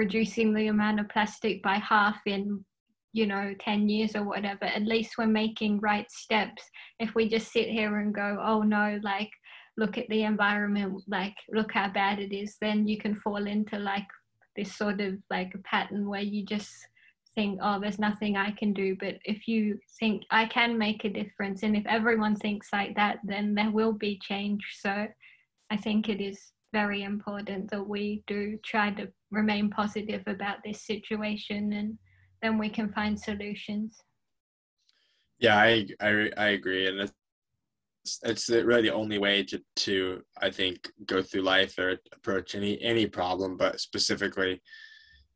[0.01, 2.65] reducing the amount of plastic by half in
[3.13, 6.63] you know 10 years or whatever at least we're making right steps.
[6.99, 9.29] If we just sit here and go oh no like
[9.77, 13.77] look at the environment like look how bad it is then you can fall into
[13.77, 14.09] like
[14.55, 16.73] this sort of like a pattern where you just
[17.35, 18.97] think oh there's nothing i can do.
[18.99, 23.19] But if you think i can make a difference and if everyone thinks like that
[23.23, 24.63] then there will be change.
[24.79, 24.93] So
[25.69, 26.39] i think it is
[26.73, 31.97] very important that we do try to remain positive about this situation and
[32.41, 33.97] then we can find solutions
[35.39, 37.13] yeah i i, I agree and it's
[38.23, 42.81] it's really the only way to to i think go through life or approach any
[42.81, 44.61] any problem but specifically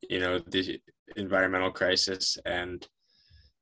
[0.09, 0.79] you know the
[1.15, 2.87] environmental crisis and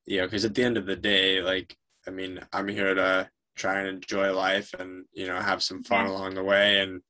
[0.06, 1.76] you know because at the end of the day like
[2.08, 6.06] i mean i'm here to try and enjoy life and you know have some fun
[6.06, 6.12] yeah.
[6.12, 7.02] along the way and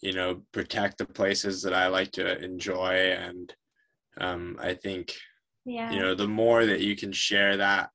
[0.00, 3.12] you know protect the places that i like to enjoy.
[3.12, 3.54] And
[4.18, 5.14] um, i think
[5.64, 5.90] yeah.
[5.90, 7.90] you know the more that you can share that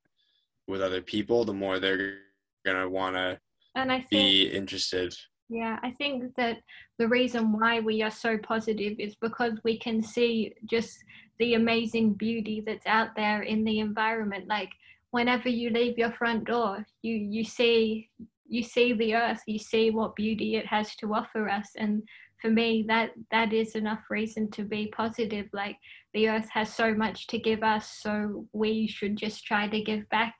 [0.68, 2.18] with other people the more they're
[2.64, 3.38] gonna want to
[3.74, 5.14] and I think, be interested.
[5.48, 6.58] Yeah i think that
[6.98, 11.02] the reason why we are so positive is because we can see just
[11.38, 14.46] the amazing beauty that's out there in the environment.
[14.46, 14.70] Like
[15.10, 18.08] whenever you leave your front door you you see
[18.52, 21.70] you see the earth you see what beauty it has to offer us.
[21.76, 22.02] And
[22.40, 25.46] for me that that is enough reason to be positive.
[25.54, 25.78] Like
[26.12, 30.06] the earth has so much to give us so we should just try to give
[30.10, 30.34] back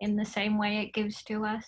[0.00, 1.66] in the same way it gives to us.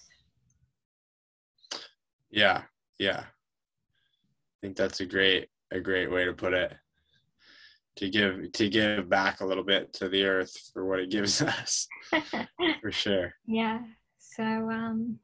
[2.30, 2.62] Yeah
[2.98, 3.20] yeah.
[3.20, 6.72] I think that's a great a great way to put it.
[7.96, 11.42] To give to give back a little bit to the earth for what it gives
[11.58, 11.86] us
[12.80, 13.34] for sure.
[13.46, 13.80] Yeah
[14.36, 15.18] so um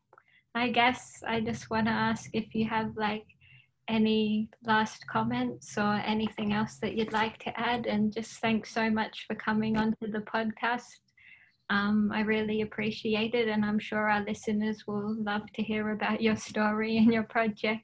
[0.55, 3.24] i guess i just want to ask if you have like
[3.89, 8.89] any last comments or anything else that you'd like to add and just thanks so
[8.89, 11.01] much for coming onto the podcast
[11.70, 16.20] um, I really appreciate it, and I'm sure our listeners will love to hear about
[16.20, 17.82] your story and your project.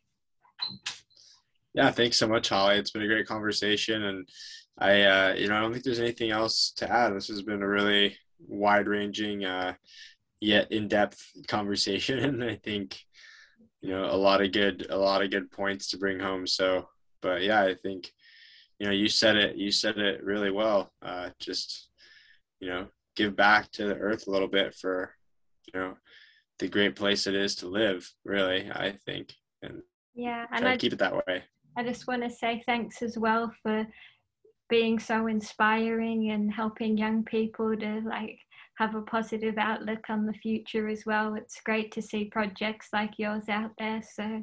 [1.72, 2.78] Yeah, thanks so much, Holly.
[2.78, 4.28] It's been a great conversation, and
[4.76, 7.14] I, uh, you know, I don't think there's anything else to add.
[7.14, 8.16] This has been a really
[8.48, 9.74] wide-ranging, uh,
[10.40, 12.98] yet in-depth conversation, and I think,
[13.80, 16.46] you know, a lot of good, a lot of good points to bring home.
[16.46, 16.88] So,
[17.22, 18.12] but yeah, I think,
[18.78, 20.92] you know, you said it, you said it really well.
[21.02, 21.88] Uh, just,
[22.60, 25.12] you know, give back to the earth a little bit for,
[25.72, 25.94] you know,
[26.58, 28.10] the great place it is to live.
[28.24, 29.82] Really, I think, and
[30.14, 31.44] yeah, and I keep it that way.
[31.76, 33.86] I just want to say thanks as well for
[34.68, 38.38] being so inspiring and helping young people to like
[38.76, 41.34] have a positive outlook on the future as well.
[41.34, 44.02] It's great to see projects like yours out there.
[44.02, 44.42] So,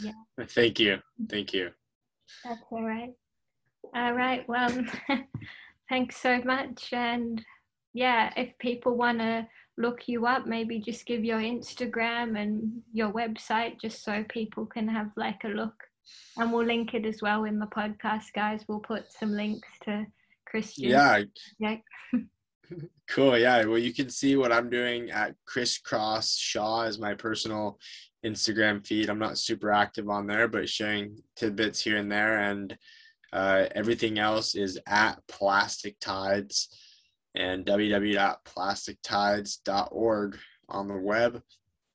[0.00, 0.12] yeah.
[0.48, 0.94] Thank you.
[0.94, 1.26] Mm-hmm.
[1.26, 1.70] Thank you.
[2.44, 3.12] That's all right.
[3.94, 4.48] All right.
[4.48, 4.84] Well,
[5.88, 6.92] thanks so much.
[6.92, 7.44] And
[7.94, 9.46] yeah, if people want to
[9.78, 14.88] look you up, maybe just give your Instagram and your website just so people can
[14.88, 15.74] have like a look
[16.36, 18.64] and we'll link it as well in the podcast, guys.
[18.66, 20.06] We'll put some links to
[20.46, 20.90] Christian.
[20.90, 21.22] Yeah.
[21.58, 21.76] Yeah.
[23.08, 23.38] cool.
[23.38, 23.64] Yeah.
[23.64, 27.78] Well, you can see what I'm doing at Crisscross Shaw is my personal
[28.24, 29.10] Instagram feed.
[29.10, 32.38] I'm not super active on there, but sharing tidbits here and there.
[32.38, 32.76] And
[33.32, 36.68] uh, everything else is at Plastic Tides
[37.34, 40.38] and www.plastictides.org
[40.68, 41.42] on the web.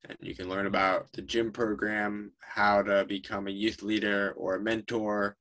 [0.07, 4.55] And you can learn about the gym program, how to become a youth leader or
[4.55, 5.35] a mentor,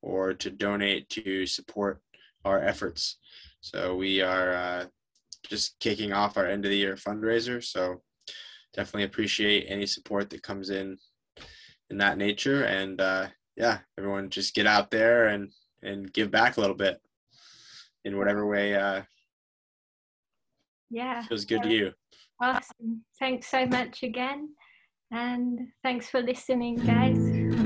[0.00, 2.00] or to donate to support
[2.44, 3.18] our efforts.
[3.62, 4.84] So we are uh,
[5.48, 7.64] just kicking off our end of the year fundraiser.
[7.64, 8.02] So
[8.74, 10.98] definitely appreciate any support that comes in
[11.88, 12.64] in that nature.
[12.64, 15.50] And uh, yeah, everyone just get out there and
[15.82, 17.00] and give back a little bit
[18.04, 19.02] in whatever way uh,
[20.90, 21.92] yeah feels good to you
[22.42, 23.04] Awesome.
[23.20, 24.48] Thanks so much again.
[25.12, 27.61] And thanks for listening, guys.